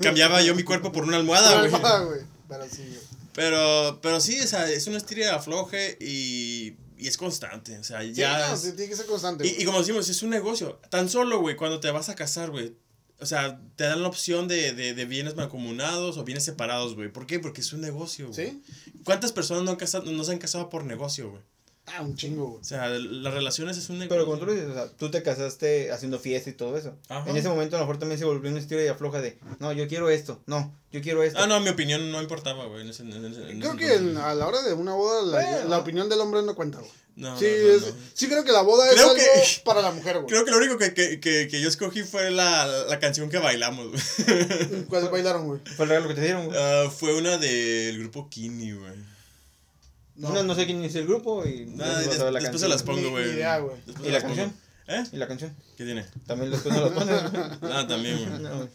[0.00, 1.58] cambiaba yo mi cuerpo por una almohada,
[2.04, 2.20] güey.
[2.48, 3.00] Pero sí, güey.
[3.34, 7.82] Pero, pero sí, o sea, es una estira y afloje y, y es constante, o
[7.84, 8.48] sea, Sí, ya...
[8.50, 9.46] no, tiene que ser constante.
[9.46, 9.62] y, güey.
[9.62, 10.78] y como decimos, es un negocio.
[10.90, 12.74] Tan solo, güey, cuando te vas a casar, güey.
[13.20, 17.08] O sea, te dan la opción de, de, de bienes mancomunados o bienes separados, güey.
[17.10, 17.38] ¿Por qué?
[17.40, 18.50] Porque es un negocio, güey.
[18.50, 18.62] ¿Sí?
[19.04, 21.42] ¿Cuántas personas no, han casado, no se han casado por negocio, güey?
[21.86, 22.60] Ah, un chingo, güey.
[22.60, 24.16] O sea, las relaciones es un negocio.
[24.16, 26.96] Pero como tú dices, o sea, tú te casaste haciendo fiesta y todo eso.
[27.08, 27.28] Ajá.
[27.28, 29.70] En ese momento a lo mejor también se volvió una estira y afloja de, no,
[29.72, 31.38] yo quiero esto, no, yo quiero esto.
[31.40, 32.80] Ah, no, mi opinión no importaba, güey.
[32.82, 35.22] en ese- en ese- en Creo ese que en- a la hora de una boda
[35.22, 35.68] la, Bueno.
[35.68, 36.90] la opinión del hombre no cuenta, güey.
[37.16, 38.00] No, sí, no, no, es- no.
[38.14, 39.14] sí creo que la boda es algo
[39.64, 40.26] para la mujer, güey.
[40.26, 43.38] Creo que lo único que, que, que, que yo escogí fue la, la canción que
[43.38, 44.84] bailamos, güey.
[44.88, 45.60] ¿Cuál bailaron, güey?
[45.76, 46.58] Fue el regalo que te dieron, güey.
[46.58, 49.13] Ah, fue una del grupo Kini, güey.
[50.16, 50.42] No.
[50.44, 52.68] no, sé quién es el grupo y Nada, después vas a des- la después se
[52.68, 53.30] las pongo, güey.
[53.30, 53.78] ¿Y se la pongo.
[54.20, 54.52] canción?
[54.86, 55.04] ¿Eh?
[55.12, 55.56] ¿Y la canción?
[55.76, 56.04] ¿Qué tiene?
[56.26, 57.22] También después no las pones.
[57.62, 58.40] Ah, también, güey.
[58.42, 58.68] No.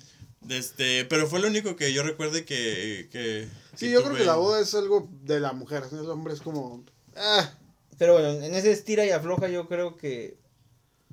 [0.49, 3.07] Este, pero fue lo único que yo recuerde que.
[3.11, 5.83] que Sí, que yo creo que la boda es algo de la mujer.
[5.91, 6.83] El hombre es como.
[7.15, 7.49] Ah,
[7.97, 10.37] Pero bueno, en ese estira y afloja yo creo que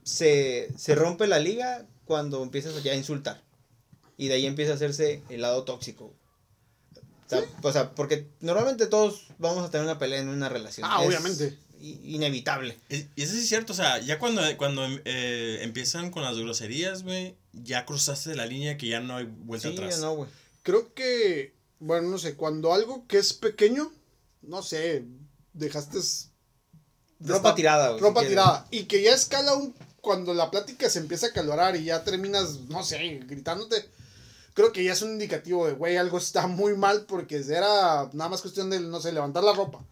[0.02, 3.42] se, se rompe la liga cuando empiezas ya a insultar.
[4.16, 6.14] Y de ahí empieza a hacerse el lado tóxico.
[7.26, 10.88] O sea, o sea, porque normalmente todos vamos a tener una pelea en una relación.
[10.90, 11.58] Ah, Es obviamente.
[11.80, 12.78] Inevitable.
[12.88, 17.02] Y eso sí es cierto, o sea, ya cuando, cuando eh, empiezan con las groserías,
[17.02, 20.00] güey, ya cruzaste la línea que ya no hay vuelta Sí, atrás.
[20.00, 20.30] no, güey.
[20.62, 21.54] creo que.
[21.78, 22.34] Bueno, no sé.
[22.34, 23.92] Cuando algo que es pequeño,
[24.42, 25.04] no sé.
[25.52, 25.98] Dejaste.
[27.20, 28.00] Ropa tirada, güey.
[28.00, 28.66] Ropa tirada.
[28.70, 29.74] Y que ya escala un.
[30.00, 33.88] Cuando la plática se empieza a calorar y ya terminas, no sé, gritándote.
[34.56, 38.30] Creo que ya es un indicativo de, güey, algo está muy mal porque era nada
[38.30, 39.84] más cuestión de, no sé, levantar la ropa.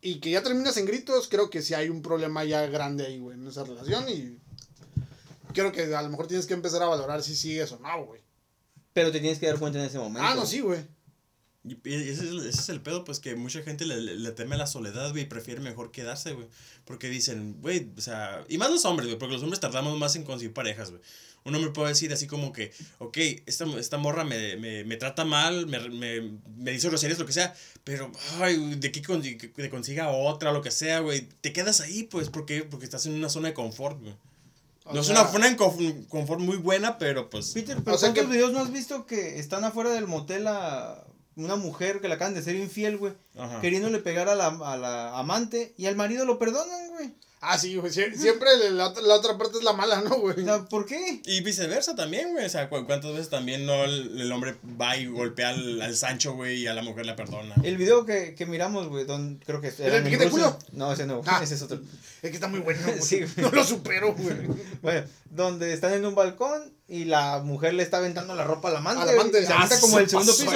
[0.00, 3.18] Y que ya terminas en gritos, creo que sí hay un problema ya grande ahí,
[3.18, 4.08] güey, en esa relación.
[4.08, 4.38] Y
[5.52, 8.22] creo que a lo mejor tienes que empezar a valorar si sigues o no, güey.
[8.94, 10.26] Pero te tienes que dar cuenta en ese momento.
[10.26, 10.80] Ah, no, sí, güey.
[11.62, 14.32] Y ese es, el, ese es el pedo, pues que mucha gente le, le, le
[14.32, 16.48] teme a la soledad, güey, y prefiere mejor quedarse, güey.
[16.86, 20.16] Porque dicen, güey, o sea, y más los hombres, güey, porque los hombres tardamos más
[20.16, 21.02] en conseguir parejas, güey.
[21.44, 23.16] Un hombre puede decir así como que, ok,
[23.46, 27.32] esta, esta morra me, me, me trata mal, me, me, me dice groserías, lo que
[27.32, 31.80] sea, pero, ay, de que, con- que consiga otra, lo que sea, güey, te quedas
[31.80, 34.14] ahí, pues, porque Porque estás en una zona de confort, güey.
[34.84, 37.50] O No es una zona de conf- confort muy buena, pero pues...
[37.52, 40.46] Peter, pero O sea ¿cuántos que- videos no has visto que están afuera del motel
[40.48, 41.04] a
[41.36, 43.14] una mujer que la acaban de ser infiel, güey?
[43.60, 47.14] Queriéndole pegar a la, a la amante y al marido lo perdonan, güey.
[47.44, 47.90] Ah, sí, güey.
[47.92, 50.40] sie- Siempre la, otra- la otra parte es la mala, ¿no, güey?
[50.40, 51.20] O sea, ¿por qué?
[51.26, 52.46] Y viceversa también, güey.
[52.46, 55.96] O sea, cu- cuántas veces también no el, el hombre va y golpea al, al
[55.96, 57.54] Sancho, güey, y a la mujer la perdona.
[57.64, 60.56] El video que, que miramos, güey, don, creo que en piquete culo?
[60.70, 61.40] No, ese no, Ah.
[61.42, 61.80] ese es otro.
[62.22, 63.02] Es que está muy bueno, güey.
[63.02, 63.30] Sí, güey.
[63.38, 64.36] No lo supero, güey.
[64.80, 68.76] Bueno, donde están en un balcón y la mujer le está aventando la ropa al
[68.76, 69.02] amante.
[69.02, 69.44] Al amante.
[69.46, 70.52] se Ah, avienta como se el segundo piso.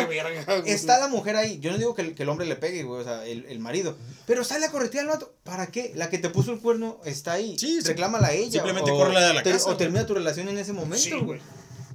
[0.67, 1.59] Está la mujer ahí.
[1.61, 3.59] Yo no digo que el, que el hombre le pegue, güey, o sea, el, el
[3.59, 3.97] marido.
[4.27, 5.35] Pero sale a corretear al vato.
[5.45, 5.93] ¿Para qué?
[5.95, 7.59] La que te puso el cuerno está ahí.
[7.59, 7.81] Sí.
[7.81, 8.53] Reclámala a ella.
[8.53, 11.13] Simplemente o, córrela de la ter- casa, O termina tu relación en ese momento, Sí,
[11.13, 11.41] güey.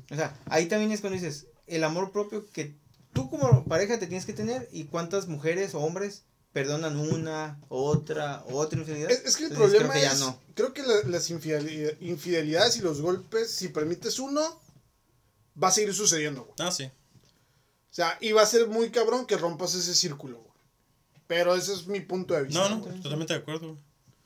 [0.10, 2.76] O sea, ahí también es cuando dices, el amor propio que
[3.14, 6.24] tú como pareja te tienes que tener y cuántas mujeres o hombres
[6.54, 9.12] perdonan una, otra, otra infidelidad.
[9.12, 10.40] Es, es que el Entonces, problema creo que ya es, no.
[10.54, 14.60] creo que la- las infideli- infidelidades y los golpes, si permites uno,
[15.62, 16.56] va a seguir sucediendo, güey.
[16.60, 16.86] Ah, sí.
[16.86, 20.52] O sea, y va a ser muy cabrón que rompas ese círculo, güey.
[21.28, 22.60] Pero ese es mi punto de vista.
[22.68, 23.02] No, no, güey.
[23.02, 23.80] totalmente de acuerdo, güey.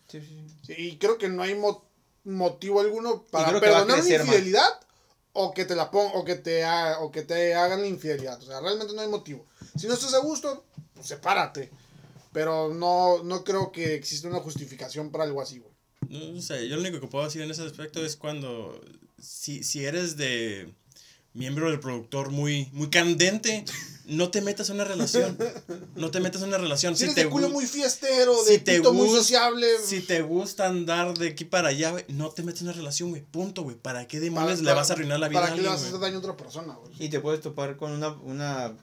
[0.08, 0.74] Sí, sí, sí.
[0.78, 1.84] Y creo que no hay mo-
[2.24, 4.10] motivo alguno para perdonar una más.
[4.10, 4.80] infidelidad
[5.34, 8.42] o que te la pon o que te ha- o que te hagan la infidelidad.
[8.42, 9.46] O sea, realmente no hay motivo.
[9.78, 10.64] Si no estás a gusto,
[10.94, 11.72] pues sepárate.
[12.36, 15.72] Pero no, no creo que exista una justificación para algo así, güey.
[16.10, 18.78] No, no sé, yo lo único que puedo decir en ese aspecto es cuando,
[19.18, 20.76] si, si eres de
[21.32, 23.64] miembro del productor muy, muy candente,
[24.06, 25.38] no te metas en una relación.
[25.96, 26.96] No te metas en una relación.
[26.96, 29.68] Si, Si, eres te de culo muy fiestero, si de te pito muy sociable.
[29.86, 33.12] Si te gusta andar de aquí para allá, güey, no te metas en una relación,
[33.12, 33.22] güey.
[33.22, 33.78] Punto, güey.
[33.78, 35.74] ¿Para qué demonios para- le vas a arruinar la vida ¿Para a qué le alguien,
[35.74, 36.92] vas a hacer daño a otra persona, güey?
[37.00, 38.76] Y te puedes topar con una, una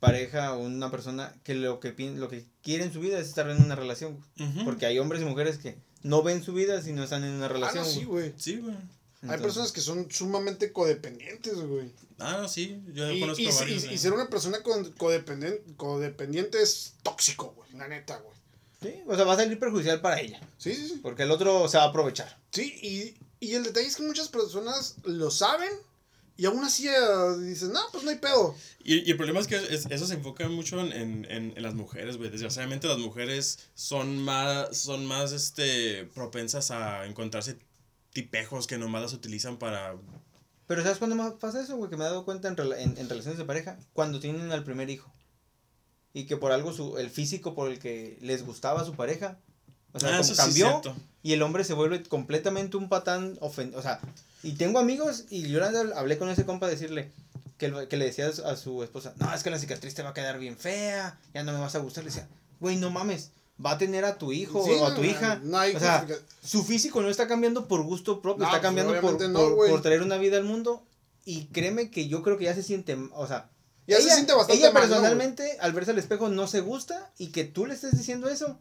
[0.00, 3.28] pareja o una persona que lo que, pien- lo que quiere en su vida es
[3.28, 4.18] estar en una relación.
[4.64, 7.46] Porque hay hombres y mujeres que no ven su vida si no están en una
[7.46, 7.84] Ah, relación.
[7.84, 8.32] no, sí, güey.
[8.36, 8.76] Sí, güey.
[9.28, 11.90] Hay personas que son sumamente codependientes, güey.
[12.20, 12.80] Ah, no, sí.
[12.94, 13.84] Yo Y, conozco y- varios.
[13.84, 13.94] y- eh.
[13.94, 17.72] y ser una persona con- codependiente, codependiente es tóxico, güey.
[17.72, 18.36] La neta, güey.
[18.80, 20.40] Sí, o sea, va a salir perjudicial para ella.
[20.56, 21.00] Sí, sí, sí.
[21.02, 22.38] Porque el otro se va a aprovechar.
[22.52, 25.72] Sí, y, y el detalle es que muchas personas lo saben
[26.38, 26.92] y aún así eh,
[27.40, 28.54] dicen, no, pues no hay pedo.
[28.82, 31.62] Y, y el problema es que es- eso se enfoca mucho en, en, en- en
[31.62, 32.30] las mujeres, güey.
[32.30, 37.58] Desgraciadamente las mujeres son más, son más este, propensas a encontrarse
[38.14, 39.94] tipejos que nomás las utilizan para...
[40.66, 41.90] Pero ¿sabes cuándo más pasa eso, güey?
[41.90, 43.78] Que me he dado cuenta en, rela- en, en relaciones de pareja.
[43.92, 45.12] Cuando tienen al primer hijo.
[46.14, 49.38] Y que por algo su, el físico por el que les gustaba a su pareja.
[49.92, 50.82] O sea, Ah, como sí cambió.
[51.22, 54.00] y el hombre se vuelve completamente un patán ofen O sea,
[54.42, 55.60] y tengo amigos y yo
[55.96, 57.10] hablé con ese compa a decirle
[57.58, 60.14] que, que le decía a su- esposa, no, es que la cicatriz te va a
[60.14, 62.04] quedar bien fea, ya no me vas a gustar.
[62.04, 62.28] Le decía,
[62.60, 63.30] güey, no mames,
[63.64, 65.40] va a tener a tu hijo Sí, o a no, tu hija.
[65.42, 66.06] no hay o sea,
[66.44, 69.68] su físico no está cambiando por gusto propio, No, está pues, cambiando por, no, por-
[69.70, 70.84] por traer una vida al mundo.
[71.24, 73.50] Y créeme que yo creo que ya se siente, o sea,
[73.86, 77.10] Ya se siente bastante ella mal, ¿no, personalmente al verse al espejo no se gusta
[77.18, 78.58] y que tú le estés diciendo eso,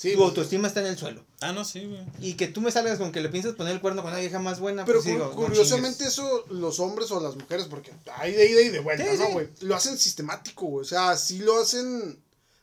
[0.00, 1.22] Sí, tu pues, autoestima está en el suelo.
[1.42, 2.00] Ah, no, sí, güey.
[2.22, 4.38] Y que tú me salgas con que le piensas poner el cuerno con una vieja
[4.38, 7.92] más buena, Pero pues cu- digo, no curiosamente eso los hombres o las mujeres, porque
[8.16, 9.32] hay de ida y de vuelta, Sí, ¿no, sí.
[9.32, 9.48] güey?
[9.60, 10.86] Lo hacen sistemático, güey.
[10.86, 12.18] O sea, sí lo hacen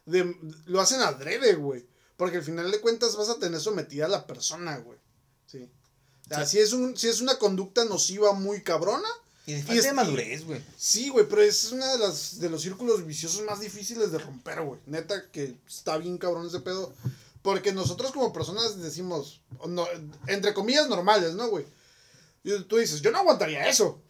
[0.07, 0.35] de,
[0.65, 1.85] lo hacen adrede, güey.
[2.15, 4.97] Porque al final de cuentas vas a tener sometida a la persona, güey.
[5.45, 5.69] Sí.
[6.25, 9.07] O sea, si es, un, si es una conducta nociva muy cabrona,
[9.45, 10.61] Y de y es- de madurez, güey.
[10.75, 14.61] sí, güey, pero es una de las de los círculos viciosos más difíciles de romper,
[14.63, 14.79] güey.
[14.87, 16.91] Neta que está bien cabrón ese pedo.
[17.47, 19.87] Porque nosotros como personas decimos, no,
[20.27, 21.63] entre comillas normales, ¿no, güey?
[22.43, 24.01] Y tú dices, yo no aguantaría eso.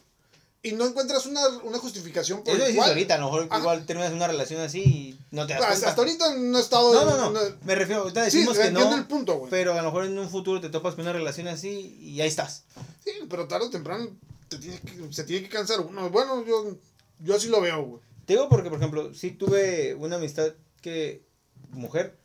[0.64, 3.86] Y no encuentras una, una justificación por Eso el cual- ahorita, a lo mejor igual
[3.86, 5.90] terminas una relación así y no te das hasta, cuenta.
[5.90, 6.94] hasta ahorita no he estado...
[6.96, 9.52] No, no, no, me refiero, ahorita Sí, decimos que entiendo no, el punto, güey.
[9.52, 12.28] pero a lo mejor en un futuro te topas con una relación así y ahí
[12.28, 12.64] estás.
[13.06, 14.10] Sí, pero tarde o temprano
[14.50, 16.10] te tiene que- se tiene que cansar uno.
[16.10, 16.76] Bueno, yo,
[17.20, 18.02] yo así lo veo, güey.
[18.26, 21.24] Te digo porque, por ejemplo, sí tuve una amistad que,
[21.70, 22.18] mujer,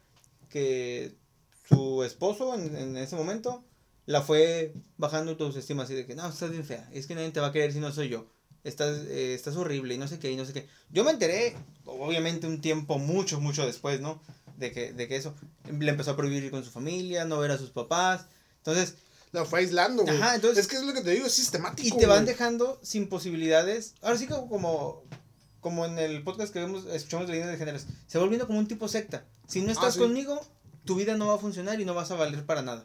[0.52, 1.16] que
[1.68, 3.64] su esposo en, en ese momento
[4.06, 7.30] la fue bajando tu autoestima así de que, no, estás bien fea, es que nadie
[7.30, 8.26] te va a querer si no soy yo,
[8.64, 10.68] estás, eh, estás horrible y no sé qué, y no sé qué.
[10.90, 14.20] Yo me enteré, obviamente un tiempo mucho, mucho después, ¿no?
[14.58, 15.34] De que, de que eso,
[15.78, 18.26] le empezó a prohibir ir con su familia, no ver a sus papás,
[18.58, 18.94] entonces,
[19.32, 20.14] La fue aislando, güey.
[20.16, 21.88] Ajá, entonces- es que es lo que te digo, es sistemático.
[21.88, 22.34] y te van güey.
[22.34, 23.94] dejando sin posibilidades.
[24.02, 25.04] Ahora sí como,
[25.62, 28.58] como en el podcast que vemos, escuchamos de líneas de géneros, se va volviendo como
[28.58, 29.24] un tipo secta.
[29.48, 30.00] Si no estás sí.
[30.00, 30.38] conmigo,
[30.84, 32.84] tu vida no va a funcionar y no vas a valer para nada.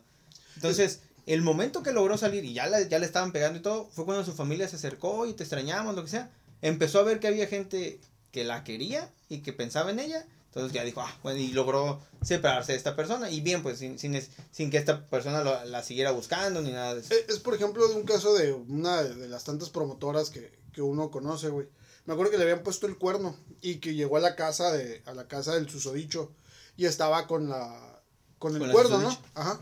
[0.56, 3.90] Entonces, el momento que logró salir y ya, la- ya le estaban pegando y todo,
[3.92, 6.32] fue cuando su familia se acercó y te extrañamos, lo que sea.
[6.62, 8.00] Empezó a ver que había gente
[8.32, 10.26] que la quería y que pensaba en ella.
[10.48, 13.30] Entonces ya dijo, ah, bueno, y logró separarse de esta persona.
[13.30, 16.72] Y bien, pues sin, sin, es- sin que esta persona lo- la siguiera buscando ni
[16.72, 17.14] nada de eso.
[17.14, 20.82] Eh, Es, por ejemplo, de un caso de una de las tantas promotoras que, que
[20.82, 21.68] uno conoce, güey.
[22.08, 25.04] Me acuerdo que le habían puesto el cuerno y que llegó a la casa de
[25.06, 26.32] a la casa del susodicho
[26.76, 28.02] y estaba con la
[28.40, 29.22] con el Con cuerno, ¿no?
[29.36, 29.60] Ajá.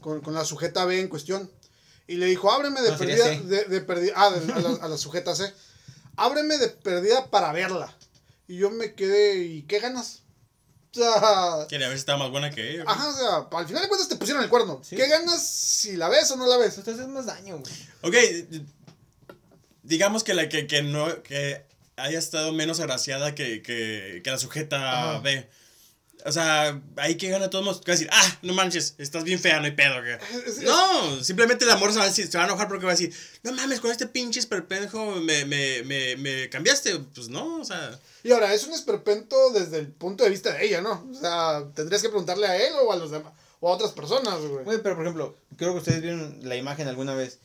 [0.00, 1.50] Con, con la sujeta B en cuestión.
[2.06, 4.88] Y le dijo, "Ábreme de No, perdida de, de perdida, ah, de- a, la, a
[4.88, 5.52] la sujeta C.
[6.16, 7.94] Ábreme de perdida para verla."
[8.48, 10.22] Y yo me quedé, ¿y qué ganas?
[10.92, 12.84] O sea, Quería ver si estaba más buena que ella.
[12.86, 13.12] ajá, o
[13.48, 14.80] sea, al final de cuentas te pusieron el cuerno.
[14.82, 14.96] Sí.
[14.96, 16.82] ¿Qué ganas si la ves o no la ves?
[16.82, 17.72] Te hace más daño, güey.
[18.02, 18.60] Ok,
[19.82, 21.64] digamos que la que, que no que
[22.02, 25.20] haya estado menos agraciada que, que, que la sujeta Ajá.
[25.20, 25.48] B.
[26.26, 27.80] O sea, ahí que gana todos modos.
[27.80, 30.02] Va a decir, ah, no manches, estás bien fea, no hay pedo.
[30.02, 30.18] que-".
[30.64, 32.94] No, simplemente el amor se va, a decir- se va a enojar porque va a
[32.94, 36.98] decir, no mames, con este pinche esperpenjo me, me, me, me cambiaste.
[37.14, 37.98] Pues no, o sea.
[38.22, 41.08] Y ahora, es un esperpento desde el punto de vista de ella, ¿no?
[41.10, 44.40] O sea, tendrías que preguntarle a él o a los demás, o a otras personas,
[44.40, 44.64] güey.
[44.64, 47.38] Güey, pero por ejemplo, creo que ustedes vieron la imagen alguna vez.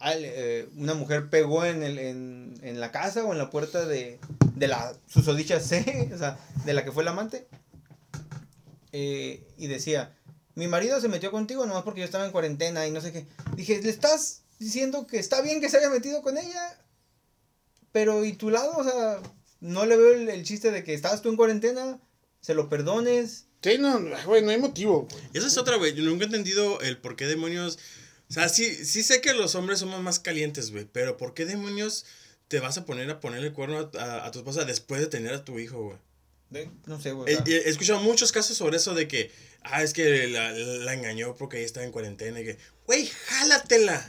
[0.00, 3.84] Al- eh, una mujer pegó en, el, en, en la casa o en la puerta
[3.86, 4.18] de,
[4.54, 7.46] de la susodicha C, o sea, de la que fue la amante.
[8.92, 10.14] eh, y decía,
[10.54, 13.26] mi marido se metió contigo nomás porque yo estaba en cuarentena y no sé qué.
[13.56, 16.78] Dije, ¿le estás diciendo que está bien que se haya metido con ella?
[17.92, 18.72] Pero, ¿y tu lado?
[18.76, 19.20] O sea,
[19.60, 22.00] no le veo el, el chiste de que estabas tú en cuarentena,
[22.40, 23.46] se lo perdones.
[23.62, 25.08] Sí, no, güey, no hay motivo.
[25.32, 25.94] Esa es otra, güey.
[25.94, 27.78] Yo nunca he entendido el por qué demonios.
[28.34, 30.86] O sea, sí, sí sé que los hombres somos más calientes, güey.
[30.92, 32.04] Pero ¿por qué demonios
[32.48, 35.32] te vas a poner a ponerle cuerno a, a- a tu esposa después de tener
[35.34, 35.82] a tu hijo,
[36.50, 36.68] güey?
[36.86, 37.32] No sé, güey.
[37.46, 39.30] He, escuchado muchos casos sobre eso de que,
[39.62, 44.08] ah, es que la, la engañó porque ella estaba en cuarentena y que, güey, jálatela.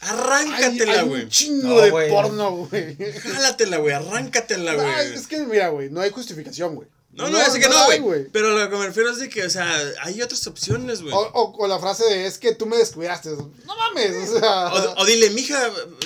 [0.00, 1.22] Arráncatela, güey.
[1.24, 2.96] un chingo No, de porno, güey.
[2.96, 3.94] Jálatela, güey.
[3.94, 5.14] Arráncatela, No, güey.
[5.14, 6.88] es que, mira, güey, no hay justificación, güey.
[7.10, 8.28] No, no, así que no, güey.
[8.30, 9.66] Pero lo que me refiero es de que, o sea,
[10.02, 11.12] hay otras opciones, güey.
[11.14, 13.30] O, o, o la frase de es que tú me descuidaste.
[13.30, 14.72] No mames, o sea.
[14.72, 15.58] O, o dile, mija,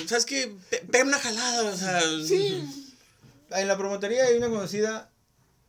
[0.07, 0.55] ¿sabes qué?
[0.69, 2.01] Pe- Pega una jalada, o sea.
[2.25, 2.63] sí.
[3.51, 5.11] En la promotoría hay una conocida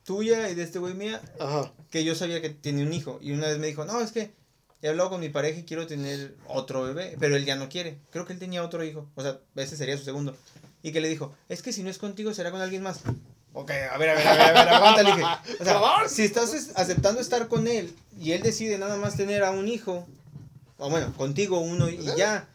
[0.04, 1.72] tuya y de este güey mía Ajá.
[1.90, 3.18] que yo sabía que tenía un hijo.
[3.20, 4.32] Y una vez me dijo, no, es que
[4.80, 7.98] he hablado con mi pareja y quiero tener otro bebé, pero él ya no quiere.
[8.10, 9.10] Creo que él tenía otro hijo.
[9.16, 10.34] O sea, ese sería su segundo.
[10.82, 13.00] Y que le dijo, es que si no es contigo, será con alguien más.
[13.56, 15.22] Ok, a ver, a ver, a ver, a ver, aguanta, le dije.
[15.22, 16.08] O sea, Por favor.
[16.08, 19.68] si estás es- aceptando estar con él y él decide nada más tener a un
[19.68, 20.06] hijo,
[20.78, 22.48] o bueno, contigo uno y ya,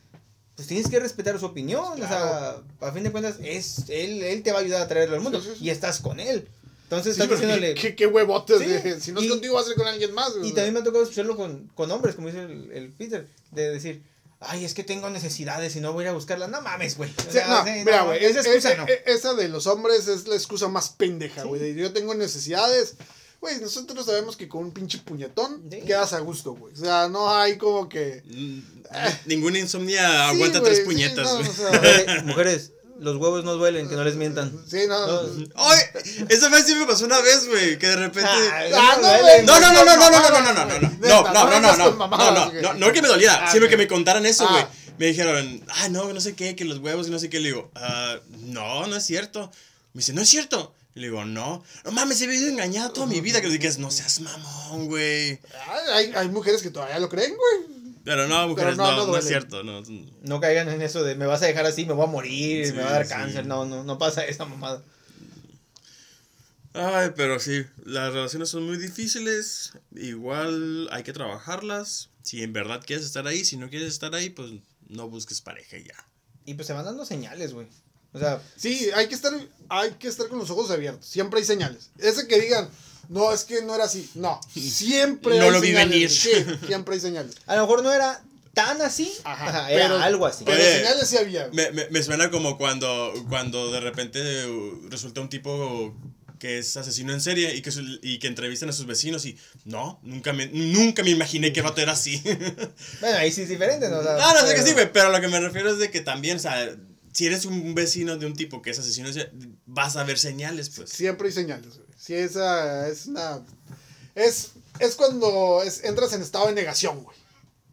[0.56, 1.84] pues tienes que respetar su opinión.
[1.94, 5.16] O sea, a fin de cuentas, es él, él te va a ayudar a traerlo
[5.16, 5.66] al mundo Sí, sí, sí.
[5.66, 6.48] y estás con él.
[6.84, 7.76] Entonces estás diciéndole...
[7.76, 10.12] ¿qué, qué huevotes Sí, de- Si no es y- contigo, va a ser con alguien
[10.14, 10.32] más.
[10.44, 13.70] Y también me ha tocado escucharlo con, con hombres, como dice el, el Peter, de
[13.70, 14.02] decir,
[14.42, 16.50] ay, es que tengo necesidades y no voy a ir a buscarlas.
[16.50, 17.10] No mames, güey.
[17.18, 18.88] O Sí, sea, no, sí, mira, no, güey, esa es- excusa es- no.
[18.88, 21.60] e- esa de los hombres es la excusa más pendeja, güey.
[21.62, 22.96] de Yo tengo necesidades.
[23.42, 25.80] Güey, nosotros sabemos que con un pinche puñetón Sí.
[25.82, 26.74] quedas a gusto, güey.
[26.74, 28.22] O sea, no hay como que.
[28.26, 28.60] Mm,
[29.28, 31.48] Ninguna insomnia aguanta Sí, tres sí, puñetas, no, güey.
[31.48, 34.52] o sea, Mujeres, mujeres, los huevos no duelen, que no les mientan.
[34.70, 35.08] sí, no.
[35.24, 35.46] No.
[35.56, 35.80] Ay,
[36.30, 38.30] esa vez sí me pasó una vez, güey, que de repente...
[38.30, 39.60] Ay, Ah, no no.
[39.60, 41.62] No, no, no, no, no, no, no, no, no, no, no, no, no, no, no,
[41.62, 42.62] no, con no, mamadas, no, güey.
[42.62, 44.62] no, no que me doliera, Ah, sino que me contaran eso, güey.
[44.64, 44.70] Ah.
[44.98, 47.40] Me dijeron, ah, no, no sé qué, que los huevos y no sé qué.
[47.40, 49.50] Le digo, ah, no, no es cierto.
[49.94, 50.76] Me dice, no es cierto.
[50.96, 53.40] Le digo, no, no mames, he vivido engañado toda mi vida.
[53.40, 55.40] Que le digas, no seas mamón, güey.
[55.70, 57.79] Ay, Hay, hay mujeres que todavía lo creen, güey.
[58.04, 59.20] Pero no, mujeres, no, no, no no, duele.
[59.20, 59.64] es cierto.
[59.64, 59.82] No,
[60.22, 62.74] No caigan en eso de me vas a dejar así, me voy a morir, Sí,
[62.74, 63.14] me va a dar sí.
[63.14, 63.46] cáncer.
[63.46, 64.84] No, no, no pasa esa mamada.
[66.74, 69.74] Ay, pero sí, las relaciones son muy difíciles.
[69.96, 72.10] Igual hay que trabajarlas.
[72.24, 74.52] Si en verdad quieres estar ahí, si no quieres estar ahí, pues
[74.88, 75.96] no busques pareja ya.
[76.46, 77.68] Y pues se van dando señales, güey.
[78.14, 79.34] O sea, Sí, hay que estar,
[79.70, 81.06] hay que estar con los ojos abiertos.
[81.08, 81.90] Siempre hay señales.
[81.98, 82.70] Ese que digan,
[83.10, 84.10] no, es que no era así.
[84.16, 85.90] No, siempre No hay lo vi señales.
[85.92, 86.10] venir.
[86.10, 86.32] Sí,
[86.68, 87.36] siempre hay señales.
[87.46, 90.44] a lo mejor no era tan así, Ajá, ajá, era pero- algo así.
[90.46, 91.50] Pero Oye, señales sí había.
[91.54, 94.20] Me, me, me suena como cuando, cuando de repente
[94.90, 95.94] resulta un tipo
[96.40, 99.38] que es asesino en serie y que, su- y que entrevistan a sus vecinos y
[99.66, 102.22] no, nunca me, nunca me imaginé que vato era así.
[103.02, 104.00] Bueno, ahí sí es diferente, ¿no?
[104.00, 105.80] O sea, no, no sé que pero- sí, güey, pero lo que me refiero es
[105.80, 106.76] de que también, o sea,
[107.14, 109.32] si eres un vecino de un tipo que es asesino en serie,
[109.66, 110.90] vas a ver señales, pues.
[110.90, 111.89] Siempre hay señales, güey.
[112.00, 113.42] Sí, esa es una.
[114.16, 117.18] Es, es cuando es- entras en estado de negación, güey.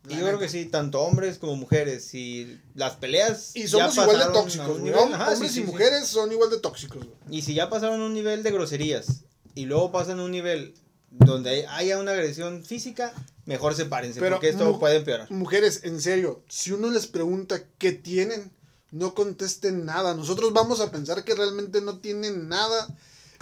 [0.09, 2.05] Y yo creo que sí, tanto hombres como mujeres.
[2.05, 3.51] Si las peleas.
[3.57, 4.93] Y ya somos igual de tóxicos, güey.
[4.95, 5.63] ajá, Hombres sí, y sí.
[5.65, 7.11] mujeres son igual de tóxicos, güey.
[7.31, 9.23] Y si ya pasaron un nivel de groserías
[9.55, 10.75] y luego pasan un nivel
[11.11, 13.13] donde hay- haya una agresión física,
[13.47, 15.29] mejor sepárense, Pero porque esto puede empeorar.
[15.31, 18.53] Mujeres, en serio, si uno les pregunta qué tienen,
[18.93, 20.15] no contesten nada.
[20.15, 22.87] Nosotros vamos a pensar que realmente no tienen nada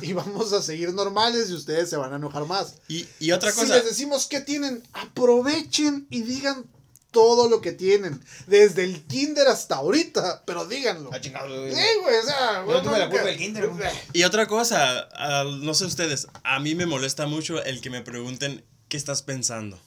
[0.03, 2.77] y vamos a seguir normales y ustedes se van a enojar más.
[2.89, 6.67] Y, y otra Si cosa, les decimos qué tienen, aprovechen y digan
[7.11, 8.21] todo lo que tienen.
[8.47, 11.11] Desde el kinder hasta ahorita, pero díganlo.
[11.13, 11.75] Ah, chingado, güey.
[11.75, 13.89] Sí, güey, o sea, no tuve la culpa del kinder, güey.
[14.13, 15.09] y otra cosa,
[15.63, 19.81] no sé ustedes, a mí me molesta mucho el que me pregunten qué estás pensando.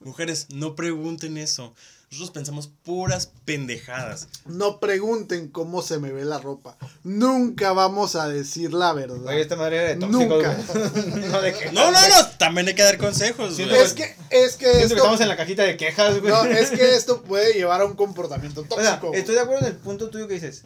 [0.00, 1.74] Mujeres, no pregunten eso.
[2.12, 4.26] Nosotros pensamos puras pendejadas.
[4.44, 6.76] No pregunten cómo se me ve la ropa.
[7.04, 9.24] Nunca vamos a decir la verdad.
[9.26, 11.28] Oye, esta madre era de tóxicos, Nunca.
[11.28, 11.70] no de.
[11.72, 13.54] No, no, no, también hay que dar consejos.
[13.54, 13.76] Sí, güey.
[13.76, 16.32] Es que, es que esto, estamos en la cajita de quejas, güey.
[16.32, 19.14] no, es que esto puede llevar a un comportamiento O sea, tóxico.
[19.14, 20.64] estoy de acuerdo en el punto tuyo que dices.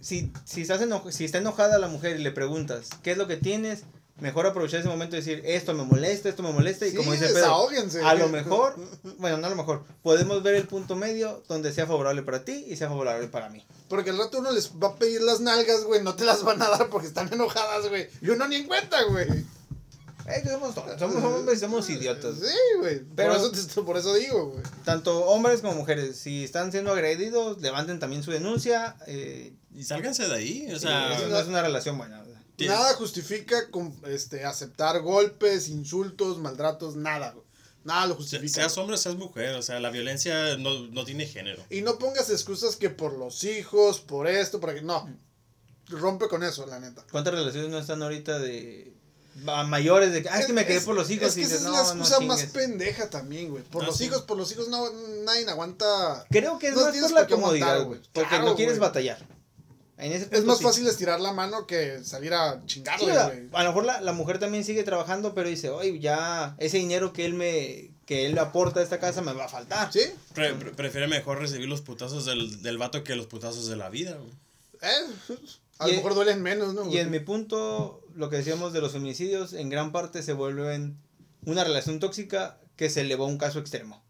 [0.00, 0.80] Si, si, estás
[1.10, 3.82] si está enojada la mujer y le preguntas, ¿qué es lo que tienes?
[4.20, 6.86] Mejor aprovechar ese momento y decir, esto me molesta, esto me molesta.
[6.86, 7.68] Y Sí, como dice Pedro,
[8.04, 8.76] a lo mejor,
[9.18, 12.64] bueno, no a lo mejor, podemos ver el punto medio donde sea favorable para ti
[12.68, 13.66] y sea favorable para mí.
[13.88, 16.02] Porque al rato uno les va a pedir las nalgas, güey.
[16.04, 18.08] No te las van a dar porque están enojadas, güey.
[18.22, 19.26] Y uno ni en cuenta, güey.
[20.26, 22.36] Eh, que somos, todos, somos hombres, somos idiotas.
[22.36, 23.02] Sí, güey.
[23.16, 24.62] Pero- por, eso te- por eso digo, güey.
[24.84, 28.96] Tanto hombres como mujeres, si están siendo agredidos, levanten también su denuncia.
[29.08, 31.18] Eh, Y sálganse de ahí, o sea...
[31.28, 32.22] no es una relación buena.
[32.58, 32.66] Sí.
[32.66, 37.44] Nada justifica con, este, aceptar golpes, insultos, maltratos, nada, güey.
[37.84, 38.54] Nada lo Se- justifica.
[38.54, 41.62] Seas hombre o seas mujer, o sea, la violencia no, no tiene género.
[41.68, 44.86] Y no pongas excusas que por los hijos, por esto, por aquello.
[44.86, 45.18] No.
[45.88, 47.04] Rompe con eso, la neta.
[47.10, 48.94] ¿Cuántas relaciones no están ahorita de
[49.48, 51.42] a mayores de que, ah, es que me quedé por los hijos Es que y
[51.44, 52.52] esa dices, es no, la no excusa más chingues"?
[52.54, 53.64] pendeja también, güey.
[53.64, 54.04] Por Ah, los sí.
[54.04, 54.88] hijos, por los hijos no,
[55.24, 56.24] nadie aguanta.
[56.30, 58.00] Creo que es No más tienes por la comodidad, güey.
[58.12, 58.88] Porque Claro, no quieres güey.
[58.88, 59.26] batallar.
[59.96, 60.64] En ese Es más sí.
[60.64, 64.64] fácil estirar la mano que salir a chingarle, a lo mejor la, la mujer también
[64.64, 68.82] sigue trabajando, pero dice, oye, ya ese dinero que él me que él aporta a
[68.82, 69.90] esta casa me va a faltar.
[69.92, 70.00] ¿Sí?
[70.34, 73.88] Pre- pre- prefiere mejor recibir los putazos del, del vato que los putazos de la
[73.88, 74.32] vida, güey.
[74.82, 75.38] Eh,
[75.78, 76.90] a Y lo en- mejor duelen menos, ¿no?
[76.90, 80.98] Y en mi punto, lo que decíamos de los feminicidios, en gran parte se vuelven
[81.46, 84.02] una relación tóxica que se elevó a un caso extremo.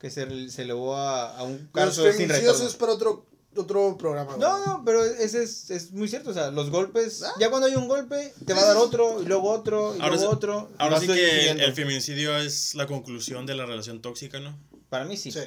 [0.00, 2.68] Que se, se elevó a, a un Los caso sin feminicidios retorno.
[2.70, 3.26] es para otro,
[3.56, 4.36] otro programa.
[4.36, 6.30] No, no, pero ese es, es muy cierto.
[6.30, 7.32] O sea, los golpes, Ah.
[7.40, 10.14] ya cuando hay un golpe, te va a dar otro, y luego otro, y Ahora
[10.16, 10.70] luego sí- otro.
[10.78, 14.58] Ahora sí que el feminicidio es la conclusión de la relación tóxica, ¿no?
[14.88, 15.32] Para mí sí.
[15.32, 15.40] Sí.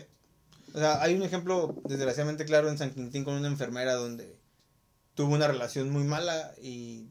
[0.74, 4.38] O sea, hay un ejemplo desgraciadamente claro en San Quintín con una enfermera donde
[5.16, 7.08] tuvo una relación muy mala y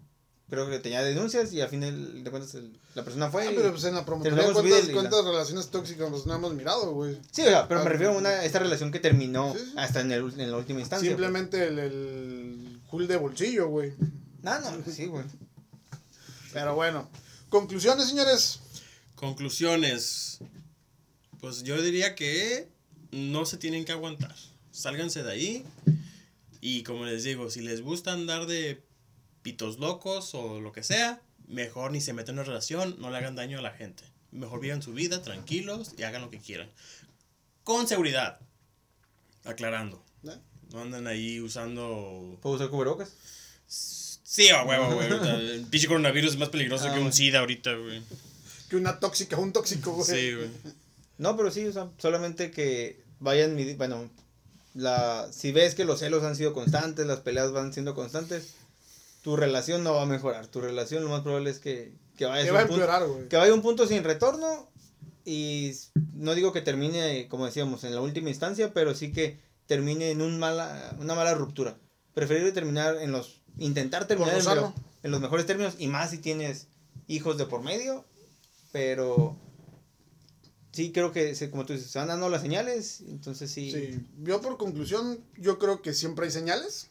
[0.51, 3.47] creo que tenía denuncias y al final de cuentas el- la persona fue.
[3.47, 4.07] Ah, y- pero pues en la vida
[4.53, 7.17] ¿cuántas, la- cuántas relaciones tóxicas pues, no hemos mirado, güey?
[7.31, 9.73] Sí, o sea, pero me Ah, refiero a una, esta relación que terminó Sí, sí.
[9.77, 11.09] hasta en, el, en la última instancia.
[11.09, 11.17] pues.
[11.17, 13.93] Simplemente el, el cool de bolsillo, güey.
[14.43, 15.25] No, no, sí, güey.
[16.53, 17.09] Pero bueno.
[17.49, 18.61] Conclusiones, señores.
[19.15, 20.39] Conclusiones.
[21.41, 22.69] Pues yo diría que
[23.13, 24.35] no se tienen que aguantar.
[24.73, 25.65] Sálganse de ahí.
[26.61, 28.83] Y como les digo, si les gusta andar de
[29.43, 33.17] pitos locos o lo que sea, mejor ni se metan en una relación, no le
[33.19, 34.05] hagan daño a la gente.
[34.33, 36.71] Mejor vivan su vida tranquilos y hagan lo que quieran.
[37.65, 38.39] Con seguridad.
[39.45, 40.05] Aclarando.
[40.25, 40.37] ¿Eh?
[40.73, 42.39] No anden ahí usando...
[42.41, 43.13] ¿Puedo usar cubrebocas?
[43.67, 45.09] Sí, a huevo, güey.
[45.09, 47.13] El pinche coronavirus es más peligroso Ah, que un.
[47.13, 48.01] SIDA ahorita, güey.
[48.69, 50.07] Que una tóxica, un tóxico, güey.
[50.07, 50.49] Sí, güey.
[51.19, 54.09] No, pero sí, o sea, solamente que vayan, bueno,
[54.75, 58.55] la, si ves que los celos han sido constantes, las peleas van siendo constantes,
[59.23, 60.47] tu relación no va a mejorar.
[60.47, 62.83] Tu relación lo más probable es que, que vaya Que a va a un punto,
[62.85, 63.29] empeorar, güey.
[63.29, 64.71] que vaya a un punto sin retorno
[65.25, 65.73] y
[66.15, 70.23] no digo que termine, como decíamos, en la última instancia, pero sí que termine en
[70.23, 71.77] un mala, una mala ruptura.
[72.15, 74.63] Preferible terminar en los, intentar terminar en, rozarlo.
[74.63, 76.67] lo- en los mejores términos y más si tienes
[77.07, 78.05] hijos de por medio,
[78.73, 79.37] pero
[80.73, 83.71] sí creo que, se, como tú dices, se van dando las señales, entonces sí.
[83.73, 86.91] Sí, yo por conclusión, yo creo que siempre hay señales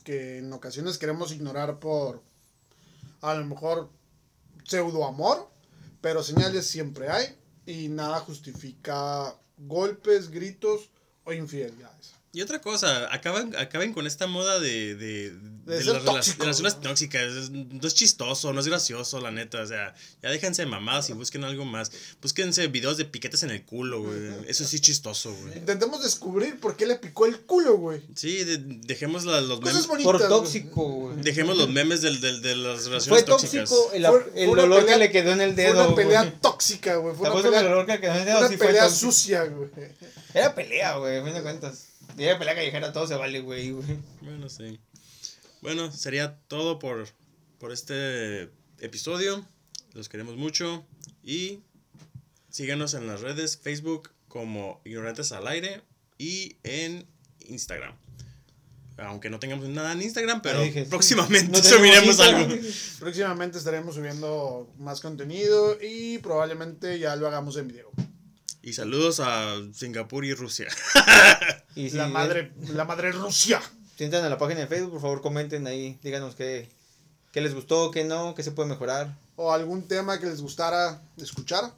[0.00, 2.22] que en ocasiones queremos ignorar por
[3.20, 3.90] a lo mejor
[4.64, 5.50] pseudo amor,
[6.00, 7.36] pero señales siempre hay
[7.66, 10.90] y nada justifica golpes, gritos
[11.24, 12.14] o infidelidades.
[12.32, 15.36] Y otra cosa, acaban, acaben con esta moda de, de,
[15.70, 16.80] De de ser las tóxico, relaciones ¿no?
[16.82, 17.50] tóxicas.
[17.50, 19.62] No es chistoso, no es gracioso, la neta.
[19.62, 21.90] O sea, ya déjense de mamadas y busquen algo más.
[22.20, 24.18] Búsquense videos de piquetes en el culo, güey.
[24.48, 25.58] Eso sí es chistoso, güey.
[25.58, 28.02] Intentemos descubrir por qué le picó el culo, güey.
[28.14, 29.86] Sí, de- dejemos la- los Cosas memes.
[29.88, 30.12] bonitas.
[30.12, 31.16] Por tóxico, güey.
[31.22, 33.68] Dejemos los memes del, del- de las Fue relaciones tóxicas.
[33.70, 35.86] tóxico el, Fue- fue el una olor pelea- que le quedó en el Fue dedo.
[35.86, 36.40] una pelea güey.
[36.40, 37.14] tóxica, güey.
[37.14, 38.38] Fue ¿Te una pelea, olor que quedó en el dedo?
[38.38, 39.70] una Sí fue pelea sucia, güey.
[40.34, 41.86] Era pelea, güey, a fin de cuentas.
[42.18, 43.86] Y era pelea callejera, todo se vale, güey, güey.
[44.20, 44.78] Bueno, sí.
[45.62, 47.06] Bueno, sería todo por,
[47.58, 49.44] por este episodio.
[49.92, 50.86] Los queremos mucho.
[51.22, 51.60] Y
[52.48, 55.82] síganos en las redes Facebook como Ignorantes al Aire
[56.16, 57.06] y en
[57.40, 57.94] Instagram.
[58.96, 62.54] Aunque no tengamos nada en Instagram, pero dije, próximamente no subiremos algo.
[62.98, 67.90] Próximamente estaremos subiendo más contenido y probablemente ya lo hagamos en video.
[68.62, 70.68] Y saludos a Singapur y Rusia.
[71.76, 73.62] Y si la madre, la madre Rusia.
[74.00, 76.70] Si entran a la página de Facebook, por favor comenten ahí, díganos qué,
[77.32, 79.14] qué les gustó, qué no, qué se puede mejorar.
[79.36, 81.70] O algún tema que les gustara escuchar.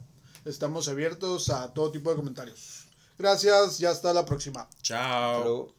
[0.45, 2.85] Estamos abiertos a todo tipo de comentarios.
[3.19, 4.69] Gracias y hasta la próxima.
[4.81, 5.73] Chao.